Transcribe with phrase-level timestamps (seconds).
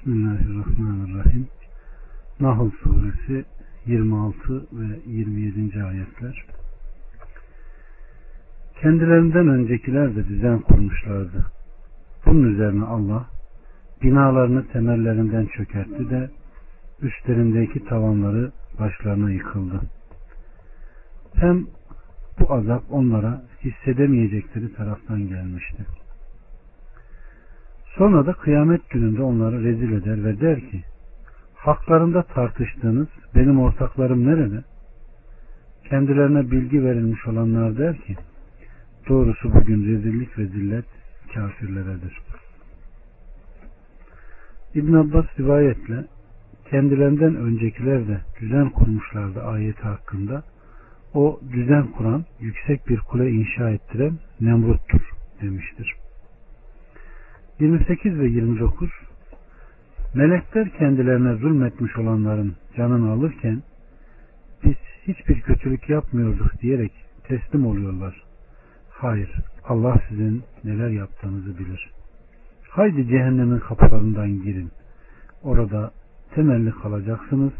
[0.00, 1.48] Bismillahirrahmanirrahim.
[2.40, 3.44] Nahl suresi
[3.86, 5.84] 26 ve 27.
[5.84, 6.44] ayetler.
[8.80, 11.46] Kendilerinden öncekiler de düzen kurmuşlardı.
[12.26, 13.26] Bunun üzerine Allah
[14.02, 16.30] binalarını temellerinden çökertti de
[17.02, 19.80] üstlerindeki tavanları başlarına yıkıldı.
[21.34, 21.66] Hem
[22.38, 25.86] bu azap onlara hissedemeyecekleri taraftan gelmişti.
[27.96, 30.82] Sonra da kıyamet gününde onları rezil eder ve der ki
[31.54, 34.64] haklarında tartıştığınız benim ortaklarım nerede?
[35.88, 38.16] Kendilerine bilgi verilmiş olanlar der ki
[39.08, 40.84] doğrusu bugün rezillik ve zillet
[41.34, 42.18] kafirleredir.
[44.74, 46.04] İbn Abbas rivayetle
[46.70, 50.42] kendilerinden öncekiler de düzen kurmuşlardı ayeti hakkında.
[51.14, 55.10] O düzen kuran, yüksek bir kule inşa ettiren Nemrut'tur
[55.42, 55.99] demiştir.
[57.60, 58.90] 28 ve 29
[60.14, 63.62] Melekler kendilerine zulmetmiş olanların canını alırken
[64.64, 64.74] biz
[65.06, 66.92] hiçbir kötülük yapmıyorduk diyerek
[67.24, 68.22] teslim oluyorlar.
[68.90, 69.30] Hayır,
[69.64, 71.90] Allah sizin neler yaptığınızı bilir.
[72.70, 74.70] Haydi cehennemin kapılarından girin.
[75.42, 75.90] Orada
[76.34, 77.52] temelli kalacaksınız.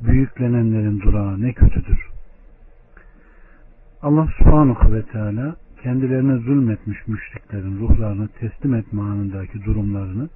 [0.00, 2.08] Büyüklenenlerin durağı ne kötüdür.
[4.02, 10.28] Allah subhanahu ve teala kendilerine zulmetmiş müşriklerin ruhlarını teslim etme anındaki durumlarını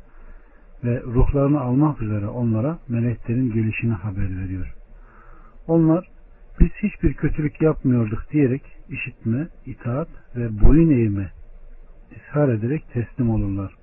[0.85, 4.75] ve ruhlarını almak üzere onlara meleklerin gelişini haber veriyor.
[5.67, 6.09] Onlar
[6.61, 11.31] biz hiçbir kötülük yapmıyorduk diyerek işitme, itaat ve boyun eğme
[12.17, 13.75] ishar ederek teslim olurlar.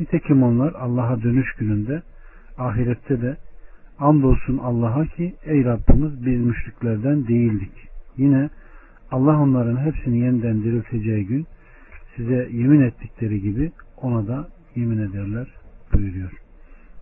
[0.00, 2.02] Nitekim onlar Allah'a dönüş gününde
[2.58, 3.36] ahirette de
[3.98, 7.88] andolsun Allah'a ki ey Rabbimiz biz müşriklerden değildik.
[8.16, 8.50] Yine
[9.10, 11.46] Allah onların hepsini yeniden dirilteceği gün
[12.16, 15.46] size yemin ettikleri gibi ona da yemin ederler
[15.92, 16.32] buyuruyor.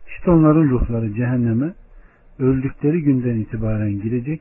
[0.08, 1.74] İşte onların ruhları cehenneme
[2.38, 4.40] öldükleri günden itibaren girecek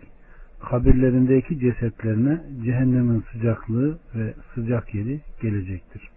[0.59, 6.09] kabirlerindeki cesetlerine cehennemin sıcaklığı ve sıcak yeri gelecektir.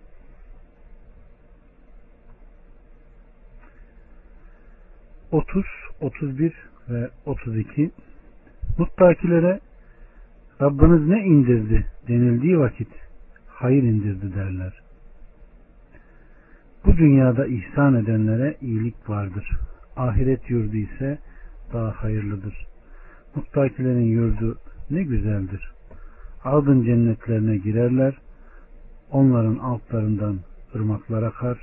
[5.33, 5.67] Otuz,
[6.01, 6.53] otuz bir
[6.89, 7.91] ve otuz iki
[8.79, 9.61] Muttakilere
[10.63, 12.89] Rabbiniz ne indirdi denildiği vakit
[13.47, 14.73] hayır indirdi derler.
[16.85, 19.51] Bu dünyada ihsan edenlere iyilik vardır.
[19.97, 21.19] Ahiret yurdu ise
[21.73, 22.67] daha hayırlıdır.
[23.35, 24.59] Muttakilerin yurdu
[24.91, 25.73] ne güzeldir.
[26.45, 28.19] Adın cennetlerine girerler.
[29.11, 30.39] Onların altlarından
[30.75, 31.59] ırmaklar akar.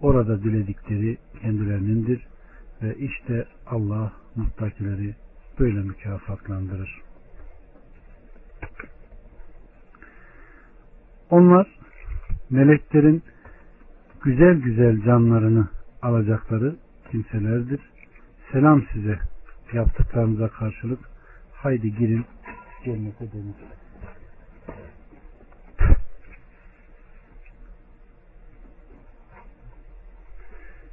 [0.00, 2.26] Orada diledikleri kendilerinindir.
[2.82, 5.14] Ve işte Allah muttakileri
[5.58, 7.09] böyle mükafatlandırır.
[11.30, 11.66] Onlar
[12.50, 13.22] meleklerin
[14.24, 15.68] güzel güzel canlarını
[16.02, 16.76] alacakları
[17.10, 17.80] kimselerdir.
[18.52, 19.18] Selam size
[19.72, 21.00] yaptıklarınıza karşılık
[21.52, 22.24] haydi girin
[22.84, 23.54] cennete denir.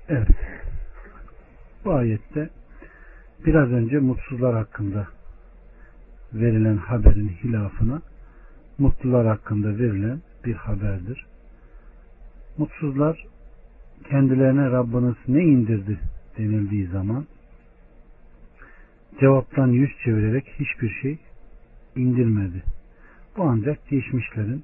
[0.09, 0.27] Evet.
[1.85, 2.49] Bu ayette
[3.45, 5.07] biraz önce mutsuzlar hakkında
[6.33, 8.01] verilen haberin hilafına
[8.77, 11.25] mutlular hakkında verilen bir haberdir.
[12.57, 13.25] Mutsuzlar
[14.09, 15.99] kendilerine Rabbiniz ne indirdi
[16.37, 17.25] denildiği zaman
[19.19, 21.17] cevaptan yüz çevirerek hiçbir şey
[21.95, 22.63] indirmedi.
[23.37, 24.63] Bu ancak geçmişlerin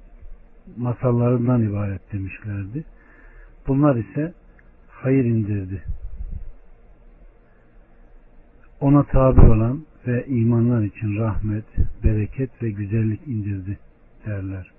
[0.76, 2.84] masallarından ibaret demişlerdi.
[3.66, 4.32] Bunlar ise
[4.88, 5.82] hayır indirdi.
[8.80, 11.64] Ona tabi olan ve imanlar için rahmet,
[12.04, 13.78] bereket ve güzellik indirdi
[14.26, 14.70] derler.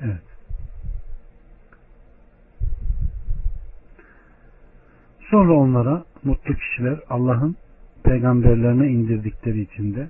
[0.00, 0.22] Evet.
[5.30, 7.56] Sonra onlara mutlu kişiler Allah'ın
[8.04, 10.08] peygamberlerine indirdikleri içinde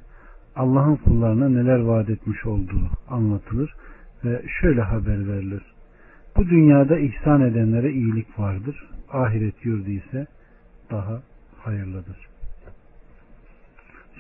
[0.56, 3.74] Allah'ın kullarına neler vaat etmiş olduğu anlatılır
[4.24, 5.62] ve şöyle haber verilir.
[6.36, 8.95] Bu dünyada ihsan edenlere iyilik vardır.
[9.12, 10.26] Ahiret yurdu ise
[10.90, 11.22] daha
[11.58, 12.16] hayırlıdır.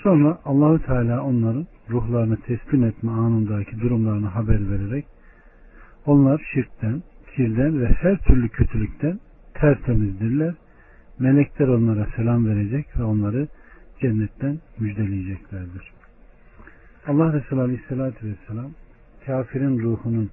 [0.02, 5.06] Sonra Allahü Teala onların ruhlarını teslim etme anındaki durumlarını haber vererek
[6.06, 7.02] onlar şirkten,
[7.36, 9.20] kirden ve her türlü kötülükten
[9.54, 10.54] tertemizdirler.
[11.18, 13.48] Melekler onlara selam verecek ve onları
[14.00, 15.92] cennetten müjdeleyeceklerdir.
[17.06, 18.70] Allah Resulü Aleyhisselatü Vesselam
[19.26, 20.30] kafirin ruhunun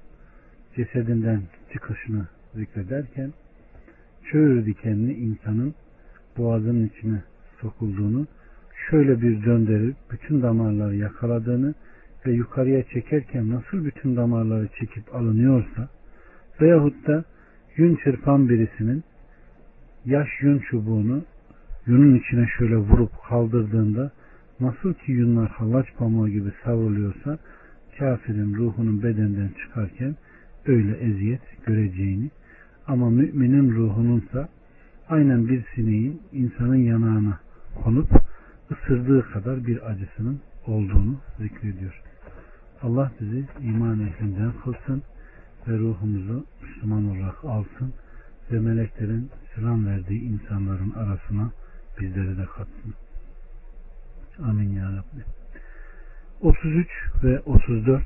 [0.75, 1.41] cesedinden
[1.73, 3.33] çıkışını zikrederken
[4.31, 5.75] çöğür dikenli insanın
[6.37, 7.23] boğazının içine
[7.61, 8.27] sokulduğunu
[8.89, 11.73] şöyle bir döndürüp bütün damarları yakaladığını
[12.25, 15.89] ve yukarıya çekerken nasıl bütün damarları çekip alınıyorsa
[16.61, 17.23] veyahut da
[17.77, 19.03] yün çırpan birisinin
[20.05, 21.23] yaş yün çubuğunu
[21.85, 24.11] yünün içine şöyle vurup kaldırdığında
[24.59, 27.37] nasıl ki yünler hallaç pamuğu gibi savruluyorsa
[27.99, 30.15] kafirin ruhunun bedenden çıkarken
[30.65, 32.29] öyle eziyet göreceğini
[32.87, 34.49] ama müminin ruhununsa
[35.09, 37.39] aynen bir sineğin insanın yanağına
[37.83, 38.09] konup
[38.71, 42.01] ısırdığı kadar bir acısının olduğunu zikrediyor.
[42.81, 45.03] Allah bizi iman ehlinden kılsın
[45.67, 47.93] ve ruhumuzu Müslüman olarak alsın
[48.51, 51.51] ve meleklerin selam verdiği insanların arasına
[51.99, 52.93] bizleri de katsın.
[54.49, 55.23] Amin ya Rabbi.
[56.41, 56.87] 33
[57.23, 58.03] ve 34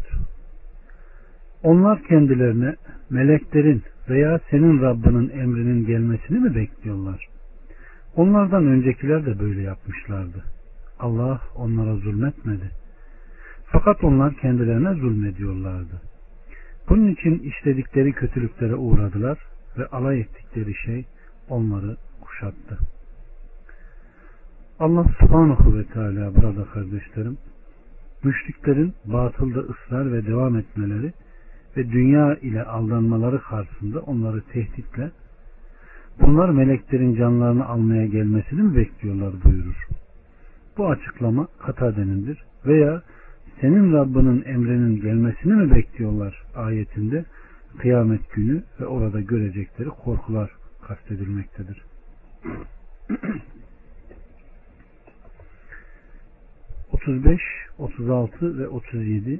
[1.63, 2.75] Onlar kendilerine
[3.09, 7.27] meleklerin veya senin Rabbinin emrinin gelmesini mi bekliyorlar?
[8.15, 10.43] Onlardan öncekiler de böyle yapmışlardı.
[10.99, 12.71] Allah onlara zulmetmedi.
[13.65, 16.01] Fakat onlar kendilerine zulmediyorlardı.
[16.89, 19.37] Bunun için işledikleri kötülüklere uğradılar
[19.77, 21.05] ve alay ettikleri şey
[21.49, 22.77] onları kuşattı.
[24.79, 27.37] Allah subhanahu ve teala burada kardeşlerim
[28.23, 31.13] müşriklerin batılda ısrar ve devam etmeleri
[31.77, 35.11] ve dünya ile aldanmaları karşısında onları tehditle
[36.21, 39.87] bunlar meleklerin canlarını almaya gelmesini mi bekliyorlar buyurur.
[40.77, 43.01] Bu açıklama Katadenindir veya
[43.61, 47.25] senin Rabbinin emrinin gelmesini mi bekliyorlar ayetinde
[47.77, 50.51] kıyamet günü ve orada görecekleri korkular
[50.87, 51.83] kastedilmektedir.
[56.91, 57.41] 35,
[57.77, 59.39] 36 ve 37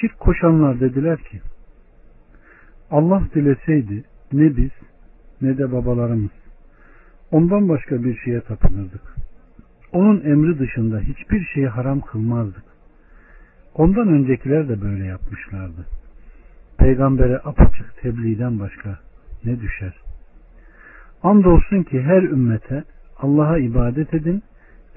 [0.00, 1.40] Şirk koşanlar dediler ki
[2.90, 4.70] Allah dileseydi ne biz
[5.42, 6.30] ne de babalarımız
[7.30, 9.16] ondan başka bir şeye tapınırdık.
[9.92, 12.64] Onun emri dışında hiçbir şeyi haram kılmazdık.
[13.74, 15.86] Ondan öncekiler de böyle yapmışlardı.
[16.78, 18.98] Peygambere apaçık tebliğden başka
[19.44, 19.94] ne düşer?
[21.22, 22.84] Andolsun ki her ümmete
[23.18, 24.42] Allah'a ibadet edin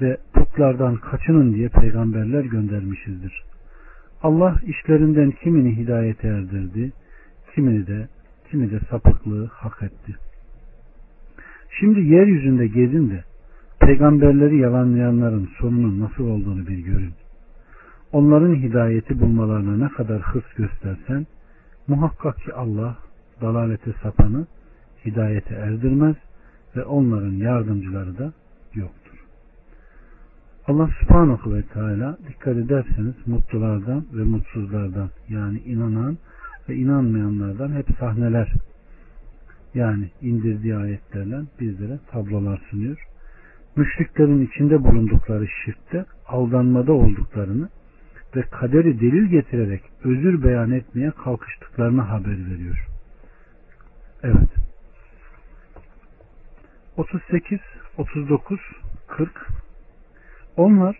[0.01, 3.43] ve putlardan kaçının diye peygamberler göndermişizdir.
[4.23, 6.91] Allah işlerinden kimini hidayete erdirdi,
[7.55, 8.07] kimini de
[8.51, 10.15] kimi de sapıklığı hak etti.
[11.79, 13.23] Şimdi yeryüzünde gezin de
[13.79, 17.13] peygamberleri yalanlayanların sonunun nasıl olduğunu bir görün.
[18.11, 21.27] Onların hidayeti bulmalarına ne kadar hırs göstersen
[21.87, 22.97] muhakkak ki Allah
[23.41, 24.47] dalalete sapanı
[25.05, 26.15] hidayete erdirmez
[26.75, 28.33] ve onların yardımcıları da.
[30.69, 36.17] Allah subhanahu ve teala dikkat ederseniz mutlulardan ve mutsuzlardan yani inanan
[36.69, 38.53] ve inanmayanlardan hep sahneler
[39.73, 43.07] yani indirdiği ayetlerle bizlere tablolar sunuyor.
[43.75, 47.69] Müşriklerin içinde bulundukları şirkte aldanmada olduklarını
[48.35, 52.87] ve kaderi delil getirerek özür beyan etmeye kalkıştıklarını haber veriyor.
[54.23, 54.49] Evet.
[56.97, 57.59] 38,
[57.97, 58.59] 39,
[59.07, 59.59] 40
[60.59, 60.95] Onlar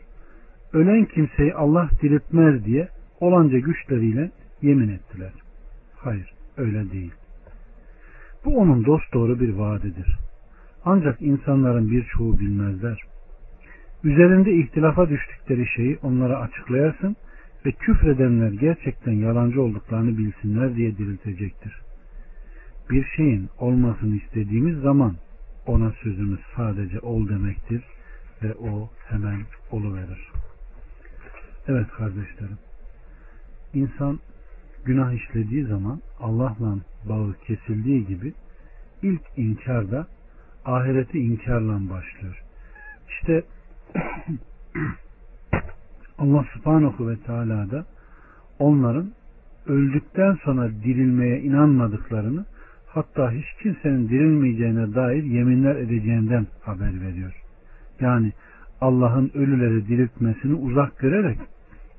[0.74, 2.88] ölen kimseyi Allah diriltmez diye
[3.20, 5.32] olanca güçleriyle yemin ettiler.
[5.96, 7.12] Hayır, öyle değil.
[8.46, 10.18] Bu onun dost doğru bir vaadidir.
[10.86, 13.02] Ancak insanların birçoğu bilmezler.
[14.04, 17.16] Üzerinde ihtilafa düştükleri şeyi onlara açıklayasın
[17.66, 21.82] ve küfredenler gerçekten yalancı olduklarını bilsinler diye diriltecektir.
[22.90, 25.16] Bir şeyin olmasını istediğimiz zaman
[25.66, 27.84] ona sözümüz sadece ol demektir
[28.44, 29.42] ve o hemen
[29.72, 30.32] oluverir.
[31.68, 32.58] Evet kardeşlerim.
[33.74, 34.20] İnsan
[34.86, 36.78] günah işlediği zaman Allah'la
[37.10, 38.34] bağı kesildiği gibi
[39.02, 40.08] ilk inkar da
[40.66, 42.44] ahireti inkarla başlıyor.
[43.10, 43.44] İşte
[46.18, 47.86] Allah subhanahu ve teala da
[48.60, 49.12] onların
[49.68, 52.46] öldükten sonra dirilmeye inanmadıklarını
[52.88, 57.49] hatta hiç kimsenin dirilmeyeceğine dair yeminler edeceğinden haber veriyor.
[58.00, 58.34] Yani
[58.82, 61.38] Allah'ın ölüleri diriltmesini uzak görerek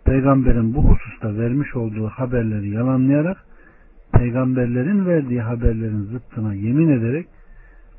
[0.05, 3.37] peygamberin bu hususta vermiş olduğu haberleri yalanlayarak
[4.13, 7.27] peygamberlerin verdiği haberlerin zıttına yemin ederek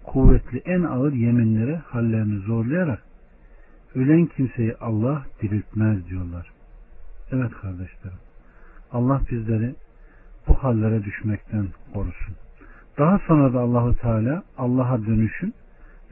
[0.03, 3.03] kuvvetli en ağır yeminlere hallerini zorlayarak
[3.96, 6.51] ölen kimseyi Allah diriltmez diyorlar.
[7.31, 8.17] Evet kardeşlerim.
[8.91, 9.75] Allah bizleri
[10.48, 12.36] bu hallere düşmekten korusun.
[12.98, 15.53] Daha sonra da Allahu Teala Allah'a dönüşün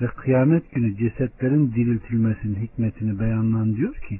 [0.01, 4.19] ve kıyamet günü cesetlerin diriltilmesinin hikmetini beyanlan diyor ki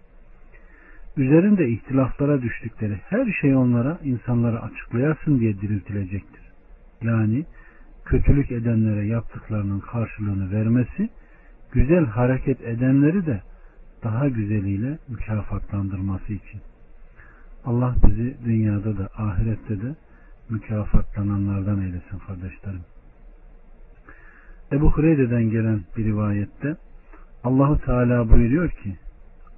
[1.18, 6.42] üzerinde ihtilaflara düştükleri her şey onlara insanlara açıklayasın diye diriltilecektir.
[7.02, 7.46] Yani
[8.06, 11.10] kötülük edenlere yaptıklarının karşılığını vermesi,
[11.72, 13.42] güzel hareket edenleri de
[14.04, 16.62] daha güzeliyle mükafatlandırması için.
[17.66, 19.96] Allah bizi dünyada da ahirette de
[20.50, 22.82] mükafatlananlardan eylesin kardeşlerim.
[24.72, 26.76] Ebu Hureyre'den gelen bir rivayette
[27.44, 28.96] Allahu Teala buyuruyor ki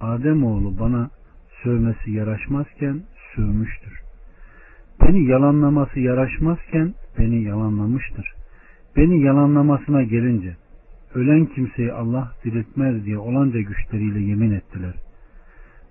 [0.00, 1.10] Adem oğlu bana
[1.62, 3.02] sövmesi yaraşmazken
[3.34, 4.00] sövmüştür.
[5.00, 8.34] Beni yalanlaması yaraşmazken beni yalanlamıştır.
[8.96, 10.56] Beni yalanlamasına gelince
[11.14, 14.94] ölen kimseyi Allah diriltmez diye olanca güçleriyle yemin ettiler.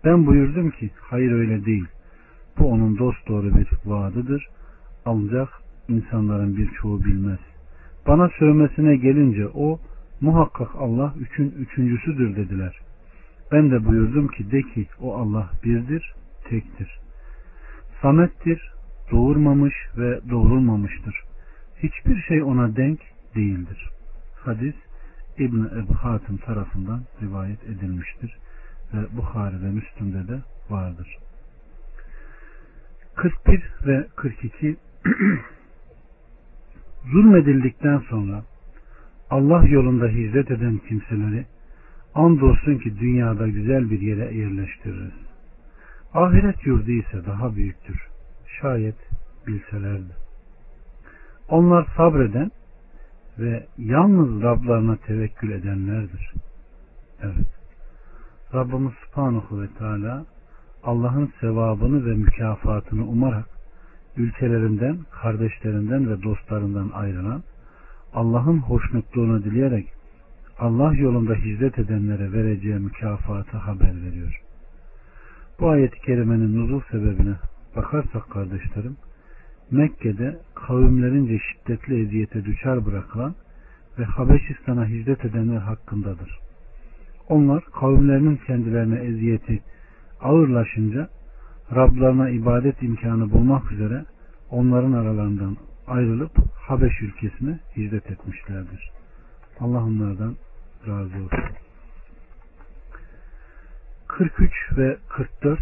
[0.05, 1.85] Ben buyurdum ki hayır öyle değil.
[2.59, 4.47] Bu onun dost doğru bir vaadıdır.
[5.05, 5.49] Ancak
[5.89, 7.39] insanların birçoğu bilmez.
[8.07, 9.79] Bana sövmesine gelince o
[10.21, 12.79] muhakkak Allah üçün üçüncüsüdür dediler.
[13.51, 16.13] Ben de buyurdum ki de ki o Allah birdir,
[16.49, 16.99] tektir.
[18.01, 18.71] Samettir,
[19.11, 21.15] doğurmamış ve doğrulmamıştır.
[21.83, 22.99] Hiçbir şey ona denk
[23.35, 23.89] değildir.
[24.35, 24.75] Hadis
[25.37, 28.37] İbn Ebu Hatim tarafından rivayet edilmiştir
[28.93, 30.39] ve Bukhari ve Müslüm'de de
[30.69, 31.17] vardır.
[33.15, 34.77] 41 ve 42
[37.11, 38.43] zulmedildikten sonra
[39.29, 41.45] Allah yolunda hicret eden kimseleri
[42.15, 45.13] andolsun ki dünyada güzel bir yere yerleştiririz.
[46.13, 48.07] Ahiret yurdu ise daha büyüktür.
[48.61, 48.95] Şayet
[49.47, 50.13] bilselerdi.
[51.49, 52.51] Onlar sabreden
[53.39, 56.33] ve yalnız Rablarına tevekkül edenlerdir.
[57.21, 57.47] Evet.
[58.53, 60.25] Rabbimiz Subhanahu ve Teala
[60.83, 63.45] Allah'ın sevabını ve mükafatını umarak
[64.17, 67.43] ülkelerinden, kardeşlerinden ve dostlarından ayrılan,
[68.13, 69.87] Allah'ın hoşnutluğunu dileyerek
[70.59, 74.41] Allah yolunda hicret edenlere vereceği mükafatı haber veriyor.
[75.59, 77.35] Bu ayet-i kerimenin nuzul sebebine
[77.75, 78.97] bakarsak kardeşlerim,
[79.71, 83.35] Mekke'de kavimlerince şiddetli eziyete düşer bırakılan
[83.99, 86.39] ve Habeşistan'a hicret edenler hakkındadır.
[87.29, 89.61] Onlar kavimlerinin kendilerine eziyeti
[90.21, 91.09] ağırlaşınca
[91.75, 94.05] Rablarına ibadet imkanı bulmak üzere
[94.49, 98.91] onların aralarından ayrılıp Habeş ülkesine hicret etmişlerdir.
[99.59, 100.35] Allah onlardan
[100.87, 101.55] razı olsun.
[104.07, 105.59] 43 ve 44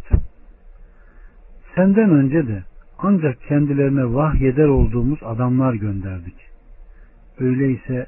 [1.75, 2.63] Senden önce de
[2.97, 6.35] ancak kendilerine vahyeder olduğumuz adamlar gönderdik.
[7.39, 8.07] Öyleyse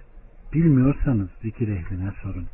[0.54, 2.46] bilmiyorsanız zikir ehline sorun.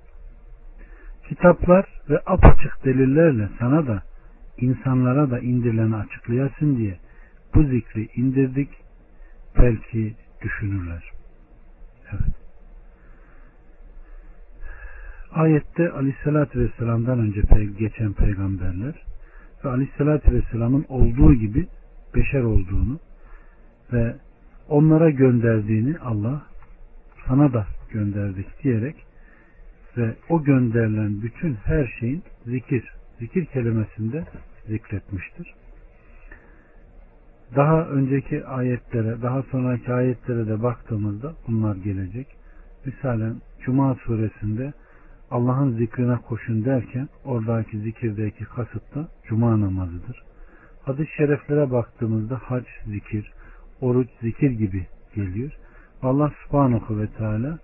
[1.30, 4.04] Kitaplar ve apaçık delillerle sana da
[4.58, 6.98] insanlara da indirileni açıklayasın diye
[7.56, 8.70] bu zikri indirdik.
[9.58, 11.04] Belki düşünürler.
[12.12, 12.36] Evet.
[15.32, 17.42] Ayette Aleyhisselatü Vesselam'dan önce
[17.80, 19.04] geçen peygamberler
[19.66, 21.68] ve Aleyhisselatü Vesselam'ın olduğu gibi
[22.16, 23.00] beşer olduğunu
[23.94, 24.16] ve
[24.70, 26.42] onlara gönderdiğini Allah
[27.28, 28.96] sana da gönderdik diyerek
[29.98, 34.24] ve o gönderilen bütün her şeyin zikir, zikir kelimesinde
[34.68, 35.54] zikretmiştir.
[37.56, 42.28] Daha önceki ayetlere, daha sonraki ayetlere de baktığımızda bunlar gelecek.
[42.86, 44.74] Misalen Cuma suresinde
[45.32, 50.24] Allah'ın zikrine koşun derken oradaki zikirdeki kasıt da Cuma namazıdır.
[50.84, 53.32] Hadis-i şereflere baktığımızda hac zikir,
[53.82, 55.52] oruç zikir gibi geliyor.
[56.02, 57.60] Allah subhanahu ve teala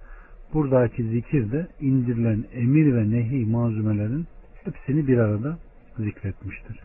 [0.54, 4.28] buradaki zikir de indirilen emir ve nehi malzumelerin
[4.66, 5.58] hepsini bir arada
[5.98, 6.80] zikretmiştir.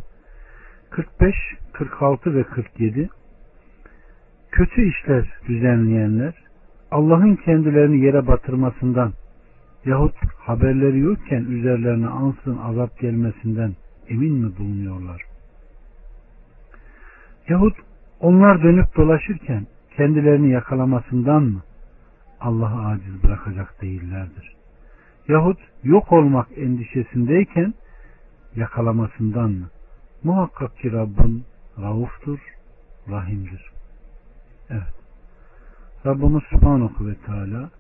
[0.91, 1.35] 45,
[1.73, 3.09] 46 ve 47
[4.51, 6.35] Kötü işler düzenleyenler
[6.91, 9.13] Allah'ın kendilerini yere batırmasından
[9.85, 13.75] yahut haberleri yokken üzerlerine ansın azap gelmesinden
[14.09, 15.23] emin mi bulunuyorlar?
[17.49, 17.77] Yahut
[18.21, 19.67] onlar dönüp dolaşırken
[19.97, 21.63] kendilerini yakalamasından mı
[22.41, 24.58] Allah'ı aciz bırakacak değillerdir?
[25.29, 27.75] Yahut yok olmak endişesindeyken
[28.57, 29.69] yakalamasından mı?
[30.25, 31.45] Muhakkak ki Rabbin
[31.79, 32.39] rauftur,
[33.11, 33.71] rahimdir.
[34.71, 34.95] Evet.
[36.07, 37.71] Rabbimiz Subhanahu ve Teala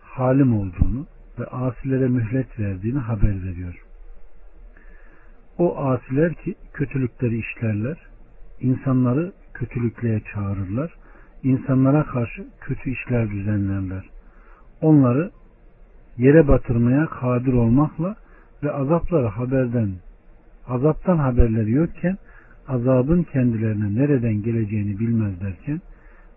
[0.00, 1.06] halim olduğunu
[1.38, 3.84] ve asilere mühlet verdiğini haber veriyor.
[5.58, 7.98] O asiler ki kötülükleri işlerler,
[8.60, 10.94] insanları kötülüklüğe çağırırlar,
[11.42, 14.10] insanlara karşı kötü işler düzenlerler.
[14.80, 15.30] Onları
[16.18, 18.16] yere batırmaya kadir olmakla
[18.62, 19.90] ve azapları haberden
[20.68, 22.16] azaptan haberleri yokken
[22.68, 25.80] azabın kendilerine nereden geleceğini bilmezlerken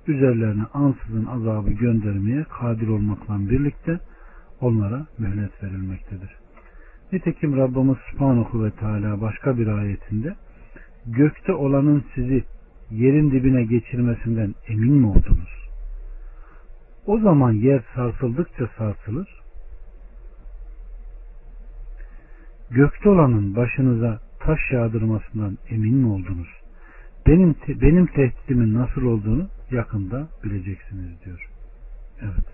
[0.07, 3.99] üzerlerine ansızın azabı göndermeye kadir olmakla birlikte
[4.61, 6.29] onlara mühlet verilmektedir.
[7.11, 10.35] Nitekim Rabbimiz Subhanahu ve Teala başka bir ayetinde
[11.05, 12.43] gökte olanın sizi
[12.91, 15.69] yerin dibine geçirmesinden emin mi oldunuz?
[17.05, 19.36] O zaman yer sarsıldıkça sarsılır.
[22.71, 26.47] Gökte olanın başınıza taş yağdırmasından emin mi oldunuz?
[27.27, 31.49] benim te, benim tehdidimin nasıl olduğunu yakında bileceksiniz diyor.
[32.21, 32.45] Evet.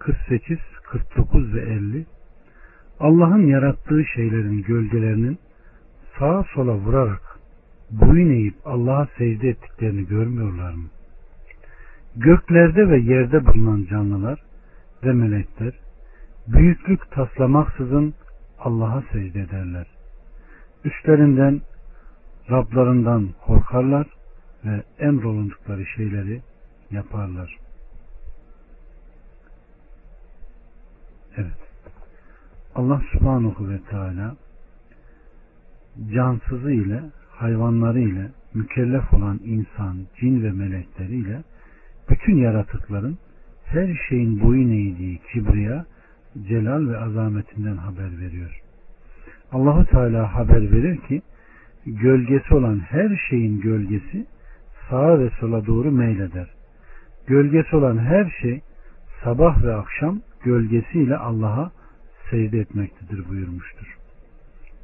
[0.00, 2.06] ...48, 49 ve 50...
[3.00, 5.38] ...Allah'ın yarattığı şeylerin gölgelerinin...
[6.18, 7.38] ...sağa sola vurarak...
[7.90, 10.88] ...boyun eğip Allah'a secde ettiklerini görmüyorlar mı?
[12.16, 14.42] Göklerde ve yerde bulunan canlılar...
[15.04, 15.72] ...ve melekler...
[16.46, 18.14] ...büyüklük taslamaksızın...
[18.58, 19.86] ...Allah'a secde ederler.
[20.84, 21.60] Üstlerinden...
[22.50, 24.06] ...Rablarından korkarlar...
[24.64, 26.42] ...ve emrolundukları şeyleri
[26.90, 27.56] yaparlar.
[31.36, 31.64] Evet.
[32.74, 34.36] Allah subhanahu ve teala
[36.14, 41.42] cansızı ile hayvanları ile mükellef olan insan, cin ve melekleri ile
[42.10, 43.18] bütün yaratıkların
[43.64, 45.86] her şeyin boyun eğdiği kibriya,
[46.48, 48.60] celal ve azametinden haber veriyor.
[49.52, 51.22] Allahu Teala haber verir ki
[51.86, 54.26] gölgesi olan her şeyin gölgesi
[54.90, 56.46] sağa ve sola doğru meyleder.
[57.26, 58.60] Gölgesi olan her şey
[59.24, 61.72] sabah ve akşam gölgesiyle Allah'a
[62.30, 63.98] secde etmektedir buyurmuştur.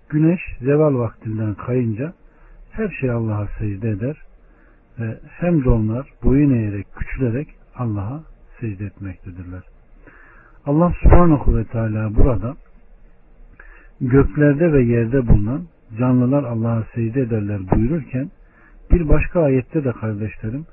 [0.09, 2.12] Güneş zeval vaktinden kayınca
[2.71, 4.17] her şey Allah'a secde eder
[5.00, 8.21] ve hem de onlar boyun eğerek küçülerek Allah'a
[8.61, 9.62] secde etmektedirler.
[10.66, 12.57] Allah subhanahu ve teala burada
[14.00, 15.62] göklerde ve yerde bulunan
[15.99, 18.30] canlılar Allah'a secde ederler buyururken
[18.90, 20.66] bir başka ayette de kardeşlerim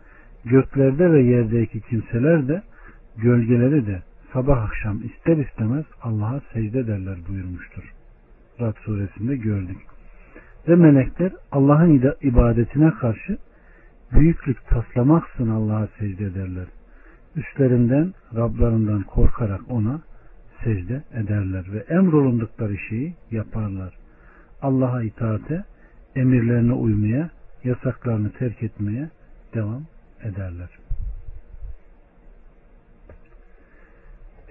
[0.45, 2.61] göklerde ve yerdeki kimseler de
[3.17, 4.01] gölgeleri de
[4.33, 7.93] sabah akşam ister istemez Allah'a secde ederler buyurmuştur.
[8.61, 9.77] Rad suresinde gördük.
[10.67, 13.37] Ve melekler Allah'ın ibadetine karşı
[14.11, 16.65] büyüklük taslamaksın Allah'a secde ederler.
[17.35, 20.01] Üstlerinden Rablarından korkarak ona
[20.63, 23.93] secde ederler ve emrolundukları şeyi yaparlar.
[24.61, 25.63] Allah'a itaate,
[26.15, 27.29] emirlerine uymaya,
[27.63, 29.09] yasaklarını terk etmeye
[29.53, 29.83] devam
[30.23, 30.69] ederler.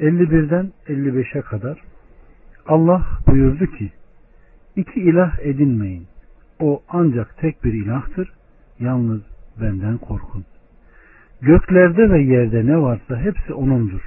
[0.00, 1.82] 51'den 55'e kadar
[2.66, 3.92] Allah buyurdu ki
[4.76, 6.06] iki ilah edinmeyin.
[6.60, 8.32] O ancak tek bir ilahtır.
[8.80, 9.22] Yalnız
[9.60, 10.44] benden korkun.
[11.40, 14.00] Göklerde ve yerde ne varsa hepsi O'nundur.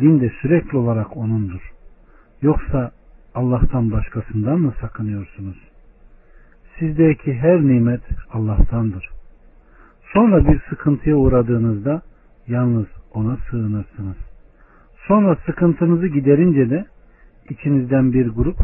[0.00, 1.72] Din de sürekli olarak O'nundur.
[2.42, 2.90] Yoksa
[3.34, 5.56] Allah'tan başkasından mı sakınıyorsunuz?
[6.78, 9.08] Sizdeki her nimet Allah'tandır.
[10.12, 12.02] Sonra bir sıkıntıya uğradığınızda
[12.46, 14.16] yalnız O'na sığınırsınız.
[15.08, 16.86] Sonra sıkıntınızı giderince de
[17.50, 18.58] içinizden bir grup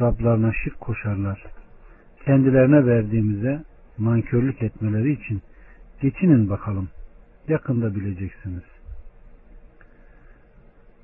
[0.00, 1.44] Rablarına şirk koşarlar.
[2.24, 3.64] Kendilerine verdiğimize
[3.98, 5.42] nankörlük etmeleri için
[6.00, 6.88] geçinin bakalım.
[7.48, 8.62] Yakında bileceksiniz.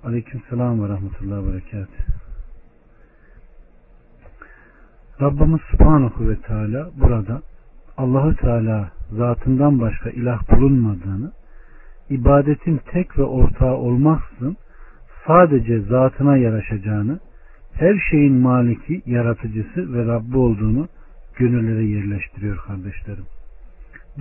[0.05, 1.89] Aleyküm selam ve rahmetullahi ve berekat.
[5.21, 7.43] Rabbimiz Subhanahu ve Teala burada
[7.97, 11.33] Allahü Teala zatından başka ilah bulunmadığını,
[12.11, 14.57] ibadetin tek ve ortağı olmaksızın
[15.27, 17.21] sadece zatına yaraşacağını,
[17.73, 20.89] her şeyin maliki, yaratıcısı ve Rabbi olduğunu
[21.37, 23.27] gönüllere yerleştiriyor kardeşlerim.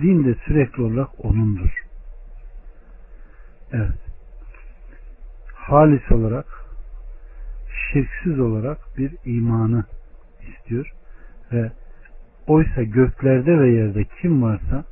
[0.02, 1.84] Din de sürekli olarak O'nundur.
[3.72, 4.00] Evet.
[5.54, 6.46] Halis olarak,
[7.92, 9.84] şirksiz olarak bir imanı
[10.48, 10.92] istiyor
[11.52, 11.72] ve
[12.46, 14.84] oysa göklerde ve yerde kim varsa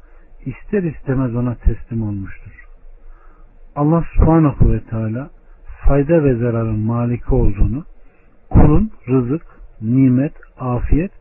[0.45, 2.67] ister istemez ona teslim olmuştur.
[3.77, 5.31] Allah subhanahu ve teala
[5.81, 7.85] fayda ve zararın maliki olduğunu,
[8.51, 9.43] kulun rızık,
[9.81, 11.13] nimet, afiyet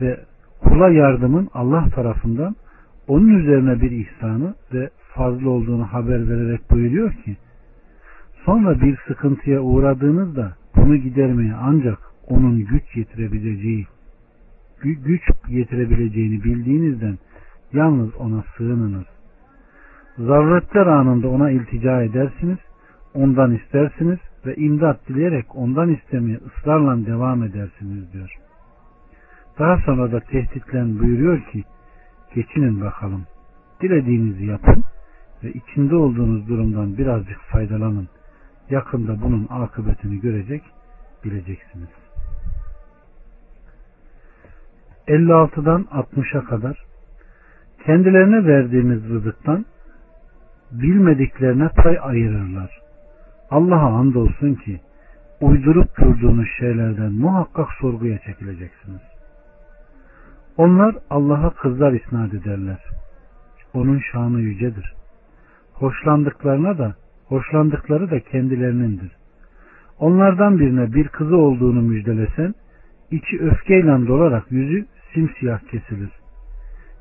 [0.00, 0.20] ve
[0.64, 2.56] kula yardımın Allah tarafından
[3.08, 7.36] onun üzerine bir ihsanı ve fazla olduğunu haber vererek buyuruyor ki
[8.44, 11.98] sonra bir sıkıntıya uğradığınızda bunu gidermeye ancak
[12.28, 13.86] onun güç yetirebileceği
[14.82, 17.18] güç yetirebileceğini bildiğinizden
[17.72, 19.04] yalnız ona sığınınız.
[20.18, 22.58] Zaruretler anında ona iltica edersiniz
[23.14, 28.43] ondan istersiniz ve imdat dileyerek ondan istemeye ısrarla devam edersiniz diyor.
[29.58, 31.64] Daha sonra da tehditlen buyuruyor ki
[32.34, 33.26] geçinin bakalım.
[33.82, 34.84] Dilediğinizi yapın
[35.44, 38.08] ve içinde olduğunuz durumdan birazcık faydalanın.
[38.70, 40.62] Yakında bunun akıbetini görecek,
[41.24, 41.88] bileceksiniz.
[45.08, 46.84] 56'dan 60'a kadar
[47.86, 49.66] kendilerine verdiğimiz rızıktan
[50.72, 52.80] bilmediklerine pay ayırırlar.
[53.50, 54.80] Allah'a andolsun ki
[55.40, 59.13] uydurup durduğunuz şeylerden muhakkak sorguya çekileceksiniz.
[60.56, 62.78] Onlar Allah'a kızlar isnat ederler.
[63.74, 64.94] Onun şanı yücedir.
[65.72, 66.94] Hoşlandıklarına da
[67.26, 69.12] hoşlandıkları da kendilerinindir.
[69.98, 72.54] Onlardan birine bir kızı olduğunu müjdelesen,
[73.10, 76.10] içi öfkeyle dolarak yüzü simsiyah kesilir.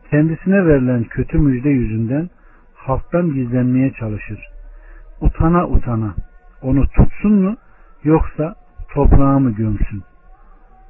[0.10, 2.30] Kendisine verilen kötü müjde yüzünden
[2.76, 4.40] halktan gizlenmeye çalışır.
[5.22, 6.16] Utana utana
[6.62, 7.56] onu tutsun mu
[8.04, 8.56] yoksa
[8.94, 10.04] toprağa mı gömsün?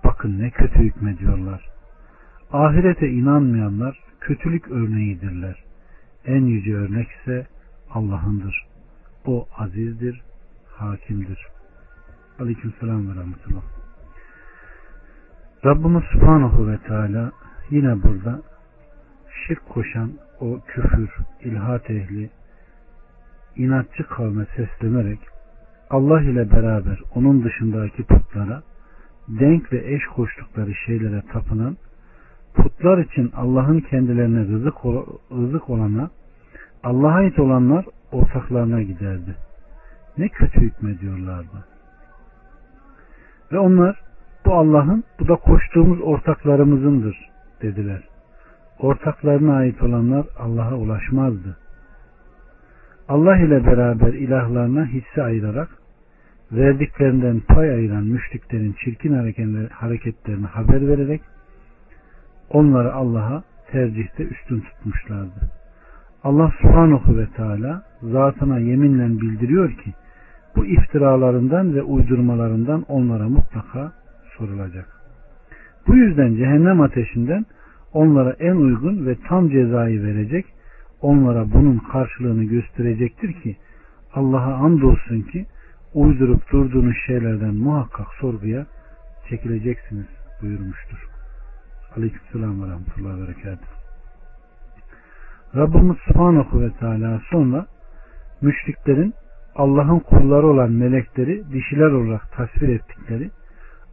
[0.03, 1.72] Bakın ne kötü hükmediyorlar.
[2.53, 5.63] Ahirete inanmayanlar kötülük örneğidirler.
[6.25, 7.47] En yüce örnek ise
[7.89, 8.65] Allah'ındır.
[9.25, 10.21] O azizdir,
[10.67, 11.47] hakimdir.
[12.39, 13.61] Aleyküm selam ve rahmetullah.
[15.65, 17.31] Rabbimiz Subhanahu ve Teala
[17.69, 18.41] yine burada
[19.47, 21.09] şirk koşan o küfür,
[21.43, 22.29] ilhat ehli,
[23.55, 25.19] inatçı kavme seslenerek
[25.89, 28.63] Allah ile beraber onun dışındaki putlara
[29.27, 31.77] denk ve eş koştukları şeylere tapınan
[32.55, 34.85] putlar için Allah'ın kendilerine rızık,
[35.31, 36.09] rızık olana
[36.83, 39.35] Allah'a ait olanlar ortaklarına giderdi.
[40.17, 41.65] Ne kötü hükmediyorlardı.
[43.51, 43.99] Ve onlar
[44.45, 47.29] bu Allah'ın bu da koştuğumuz ortaklarımızındır
[47.61, 48.03] dediler.
[48.79, 51.57] Ortaklarına ait olanlar Allah'a ulaşmazdı.
[53.07, 55.69] Allah ile beraber ilahlarına hisse ayırarak
[56.51, 59.13] verdiklerinden pay ayıran müşriklerin çirkin
[59.69, 61.21] hareketlerini haber vererek
[62.53, 65.49] onları Allah'a tercihte üstün tutmuşlardı.
[66.23, 69.93] Allah subhanahu ve teala zatına yeminle bildiriyor ki
[70.55, 73.91] bu iftiralarından ve uydurmalarından onlara mutlaka
[74.37, 74.87] sorulacak.
[75.87, 77.45] Bu yüzden cehennem ateşinden
[77.93, 80.45] onlara en uygun ve tam cezayı verecek,
[81.01, 83.57] onlara bunun karşılığını gösterecektir ki
[84.13, 85.45] Allah'a andolsun ki
[85.93, 88.65] uydurup durduğunuz şeylerden muhakkak sorguya
[89.29, 90.07] çekileceksiniz
[90.41, 91.12] buyurmuştur.
[91.97, 93.73] Aleykümselam ve rahmetullahi ve berekatuhu.
[95.55, 97.65] Rabbimiz Subhanahu ve Teala sonra
[98.41, 99.13] müşriklerin
[99.55, 103.31] Allah'ın kulları olan melekleri dişiler olarak tasvir ettikleri,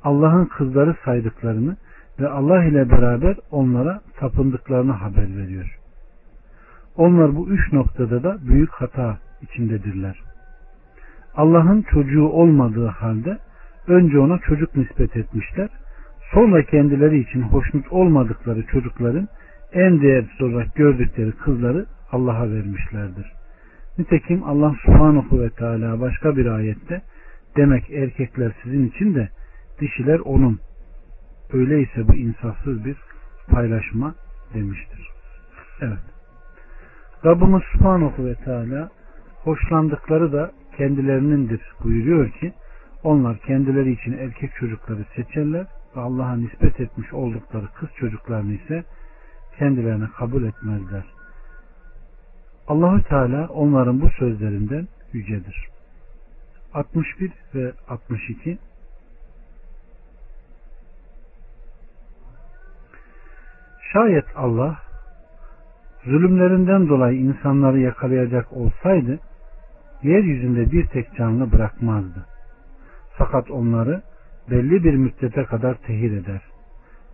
[0.05, 1.77] Allah'ın kızları saydıklarını
[2.21, 5.79] ve Allah ile beraber onlara tapındıklarını haber veriyor.
[6.97, 10.21] Onlar bu üç noktada da büyük hata içindedirler.
[11.35, 13.39] Allah'ın çocuğu olmadığı halde
[13.87, 15.69] önce ona çocuk nispet etmişler.
[16.35, 19.29] Sonra kendileri için hoşnut olmadıkları çocukların
[19.73, 23.33] en değersiz olarak gördükleri kızları Allah'a vermişlerdir.
[23.99, 27.03] Nitekim Allah subhanahu ve teala başka bir ayette
[27.57, 29.29] demek erkekler sizin için de
[29.81, 30.61] dişiler onun.
[31.53, 32.97] Öyleyse bu insafsız bir
[33.49, 34.15] paylaşma
[34.55, 35.09] demiştir.
[35.81, 35.99] Evet.
[37.25, 38.89] Rabbimiz subhanahu ve teala
[39.43, 42.53] hoşlandıkları da kendilerinindir buyuruyor ki
[43.03, 45.67] onlar kendileri için erkek çocukları seçerler
[45.97, 48.85] Allah'a nispet etmiş oldukları kız çocuklarını ise
[49.59, 51.05] kendilerine kabul etmezler.
[52.69, 55.69] Allahü Teala onların bu sözlerinden yücedir.
[56.75, 58.59] 61 ve 62
[63.93, 64.79] Şayet Allah
[66.05, 69.19] zulümlerinden dolayı insanları yakalayacak olsaydı
[70.03, 72.27] yeryüzünde bir tek canlı bırakmazdı.
[73.19, 74.03] Fakat onları
[74.51, 76.43] belli bir müddete kadar tehir eder.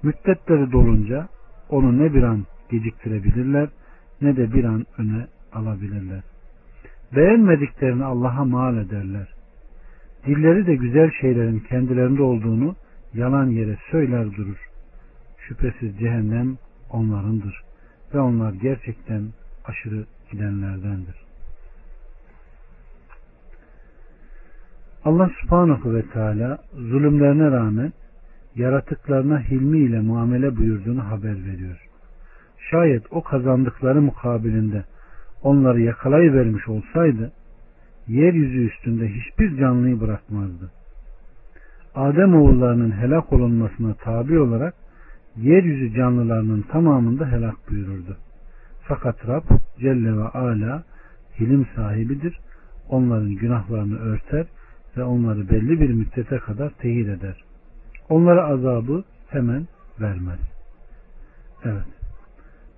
[0.03, 1.29] Müddetleri dolunca
[1.69, 3.69] onu ne bir an geciktirebilirler
[4.21, 6.23] ne de bir an öne alabilirler.
[7.17, 9.29] Beğenmediklerini Allah'a mal ederler.
[10.27, 12.77] Dilleri de güzel şeylerin kendilerinde olduğunu
[13.15, 14.69] yalan yere söyler durur.
[15.39, 16.57] Şüphesiz cehennem
[16.91, 17.63] onlarındır
[18.15, 19.23] ve onlar gerçekten
[19.65, 21.26] aşırı gidenlerdendir.
[25.07, 27.93] Allah subhanahu ve teala zulümlerine rağmen
[28.57, 31.89] yaratıklarına hilmi ile muamele buyurduğunu haber veriyor.
[32.71, 34.85] Şayet o kazandıkları mukabilinde
[35.43, 37.33] onları yakalayıvermiş olsaydı
[38.09, 40.71] yeryüzü üstünde hiçbir canlıyı bırakmazdı.
[41.95, 44.75] Adem oğullarının helak olunmasına tabi olarak
[45.37, 48.17] yeryüzü canlılarının tamamında helak buyururdu.
[48.83, 49.45] Fakat Rab
[49.79, 50.85] Celle ve Ala
[51.41, 52.39] hilim sahibidir.
[52.89, 54.47] Onların günahlarını örter
[54.97, 57.45] ve onları belli bir müddete kadar tehir eder.
[58.09, 59.67] Onlara azabı hemen
[60.01, 60.41] vermez.
[61.65, 61.87] Evet.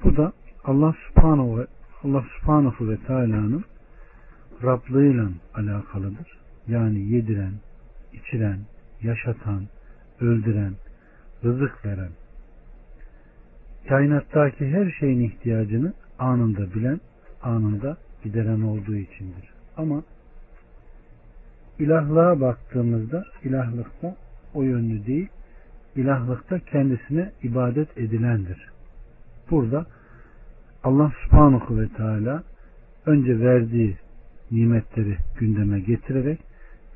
[0.04, 0.32] Bu da
[0.64, 1.66] Allah subhanahu ve
[2.04, 3.64] Allah subhanahu ve teala'nın
[4.62, 6.38] Rablığıyla alakalıdır.
[6.68, 7.52] Yani yediren,
[8.12, 8.58] içiren,
[9.02, 9.62] yaşatan,
[10.20, 10.74] öldüren,
[11.44, 12.10] rızık veren,
[13.88, 17.00] kainattaki her şeyin ihtiyacını anında bilen,
[17.42, 19.52] anında gideren olduğu içindir.
[19.76, 20.02] Ama
[21.78, 24.16] ilahlığa baktığımızda ilahlıkta
[24.54, 25.28] o yönlü değil,
[25.96, 28.68] ilahlıkta kendisine ibadet edilendir.
[29.50, 29.86] Burada
[30.84, 32.42] Allah subhanahu ve teala
[33.06, 33.96] önce verdiği
[34.50, 36.40] nimetleri gündeme getirerek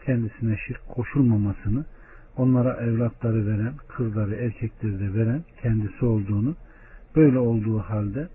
[0.05, 1.85] kendisine şirk koşulmamasını,
[2.37, 6.57] onlara evlatları veren, kızları, erkekleri de veren kendisi olduğunu,
[7.17, 8.29] böyle olduğu halde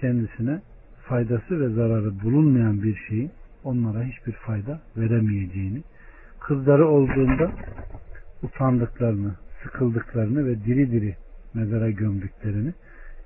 [0.00, 0.60] kendisine
[1.08, 3.30] faydası ve zararı bulunmayan bir şeyin
[3.64, 5.82] onlara hiçbir fayda veremeyeceğini,
[6.40, 7.52] kızları olduğunda
[8.42, 11.16] utandıklarını, sıkıldıklarını ve diri diri
[11.54, 12.72] mezara gömdüklerini,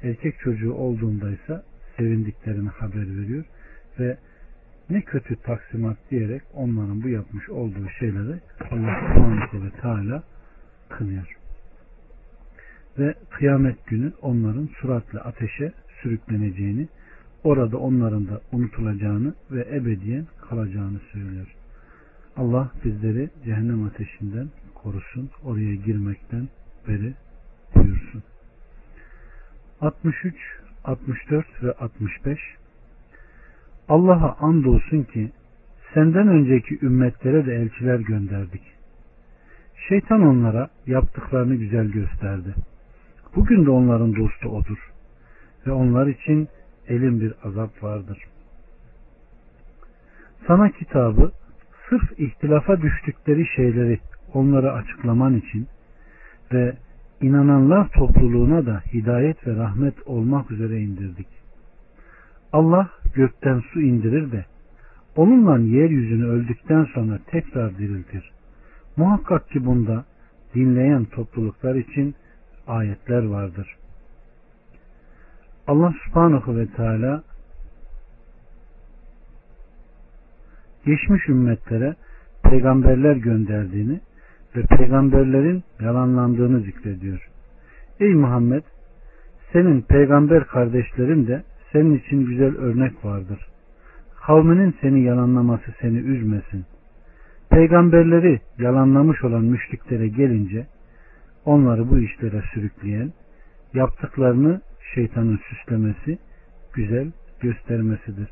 [0.02, 1.62] erkek çocuğu olduğunda ise
[1.96, 3.44] sevindiklerini haber veriyor
[3.98, 4.18] ve
[4.90, 10.22] ne kötü taksimat diyerek onların bu yapmış olduğu şeyleri Allah subhanahu ve teala
[10.88, 11.36] kınıyor.
[12.98, 15.72] Ve kıyamet günü onların suratla ateşe
[16.02, 16.88] sürükleneceğini,
[17.44, 21.54] orada onların da unutulacağını ve ebediyen kalacağını söylüyor.
[22.36, 26.48] Allah bizleri cehennem ateşinden korusun, oraya girmekten
[26.88, 27.14] beri
[27.74, 28.22] buyursun.
[29.80, 30.34] 63,
[30.84, 32.38] 64 ve 65
[33.88, 35.30] Allah'a andolsun ki
[35.94, 38.62] senden önceki ümmetlere de elçiler gönderdik.
[39.88, 42.54] Şeytan onlara yaptıklarını güzel gösterdi.
[43.36, 44.92] Bugün de onların dostu odur.
[45.66, 46.48] Ve onlar için
[46.88, 48.18] elin bir azap vardır.
[50.46, 51.32] Sana kitabı
[51.88, 53.98] sırf ihtilafa düştükleri şeyleri
[54.34, 55.66] onlara açıklaman için
[56.52, 56.76] ve
[57.20, 61.28] inananlar topluluğuna da hidayet ve rahmet olmak üzere indirdik.
[62.52, 64.44] Allah gökten su indirir de
[65.16, 68.30] onunla yeryüzünü öldükten sonra tekrar diriltir.
[68.96, 70.04] Muhakkak ki bunda
[70.54, 72.14] dinleyen topluluklar için
[72.66, 73.76] ayetler vardır.
[75.68, 77.22] Allah subhanahu ve teala
[80.86, 81.94] geçmiş ümmetlere
[82.42, 84.00] peygamberler gönderdiğini
[84.56, 87.28] ve peygamberlerin yalanlandığını zikrediyor.
[88.00, 88.62] Ey Muhammed
[89.52, 93.46] senin peygamber kardeşlerin de senin için güzel örnek vardır.
[94.26, 96.64] Kavminin seni yalanlaması seni üzmesin.
[97.50, 100.66] Peygamberleri yalanlamış olan müşriklere gelince
[101.44, 103.12] onları bu işlere sürükleyen,
[103.74, 104.60] yaptıklarını
[104.94, 106.18] şeytanın süslemesi,
[106.72, 108.28] güzel göstermesidir.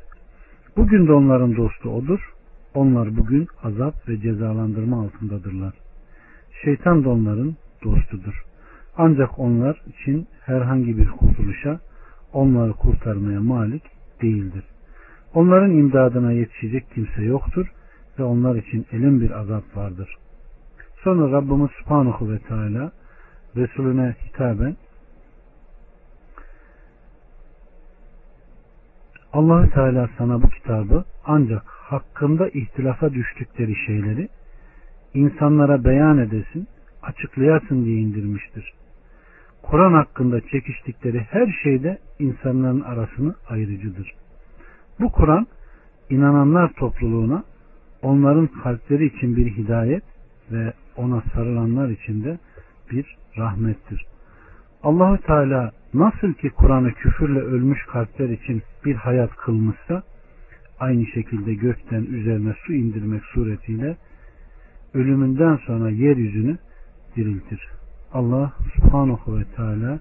[0.77, 2.19] Bugün de onların dostu odur.
[2.73, 5.73] Onlar bugün azap ve cezalandırma altındadırlar.
[6.63, 8.43] Şeytan da onların dostudur.
[8.97, 11.79] Ancak onlar için herhangi bir kurtuluşa,
[12.33, 13.83] onları kurtarmaya malik
[14.21, 14.63] değildir.
[15.33, 17.67] Onların imdadına yetişecek kimse yoktur
[18.19, 20.15] ve onlar için elin bir azap vardır.
[21.03, 22.91] Sonra Rabbimiz Subhanahu ve Teala
[23.55, 24.75] Resulüne hitaben
[29.33, 34.29] allah Teala sana bu kitabı ancak hakkında ihtilafa düştükleri şeyleri
[35.13, 36.67] insanlara beyan edesin,
[37.03, 38.73] açıklayasın diye indirmiştir.
[39.61, 44.13] Kur'an hakkında çekiştikleri her şeyde insanların arasını ayırıcıdır.
[44.99, 45.47] Bu Kur'an
[46.09, 47.43] inananlar topluluğuna
[48.01, 50.03] onların kalpleri için bir hidayet
[50.51, 52.39] ve ona sarılanlar için de
[52.91, 54.05] bir rahmettir.
[54.83, 60.03] Allahü Teala nasıl ki Kur'an'ı küfürle ölmüş kalpler için bir hayat kılmışsa
[60.79, 63.97] aynı şekilde gökten üzerine su indirmek suretiyle
[64.93, 66.57] ölümünden sonra yeryüzünü
[67.15, 67.69] diriltir.
[68.13, 69.99] Allah subhanahu ve teala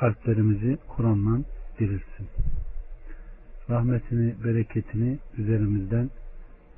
[0.00, 1.40] kalplerimizi Kur'an'la
[1.78, 2.28] dirilsin.
[3.70, 6.10] Rahmetini, bereketini üzerimizden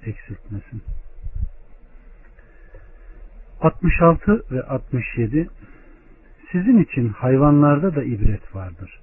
[0.07, 0.83] eksiltmesin.
[3.61, 5.49] 66 ve 67
[6.55, 9.01] Sizin için hayvanlarda da ibret vardır.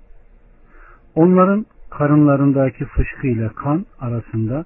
[1.15, 4.65] Onların karınlarındaki fışkı ile kan arasında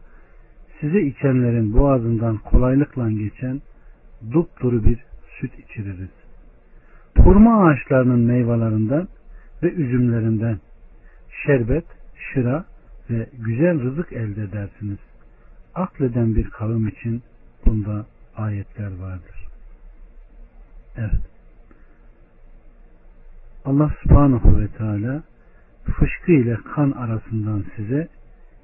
[0.79, 3.61] size içenlerin boğazından kolaylıkla geçen
[4.31, 5.03] dupduru bir
[5.39, 6.09] süt içiririz.
[7.17, 9.07] Hurma ağaçlarının meyvelerinden
[9.63, 10.59] ve üzümlerinden
[11.45, 12.65] şerbet, şıra
[13.09, 14.99] ve güzel rızık elde edersiniz.
[15.75, 17.23] Akleden bir kavim için
[17.65, 19.47] bunda ayetler vardır.
[20.97, 21.34] Evet.
[23.65, 25.23] Allah subhanahu ve teala
[25.83, 28.07] fışkı ile kan arasından size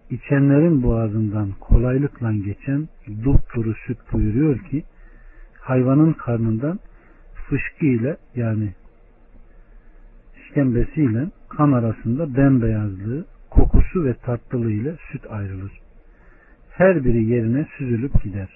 [0.09, 2.89] içenlerin boğazından kolaylıkla geçen
[3.23, 4.83] dupduru süt buyuruyor ki
[5.59, 6.79] hayvanın karnından
[7.49, 8.73] fışkı ile yani
[10.37, 15.71] işkembesiyle kan arasında bembeyazlığı, kokusu ve tatlılığı ile süt ayrılır.
[16.69, 18.49] Her biri yerine süzülüp gider.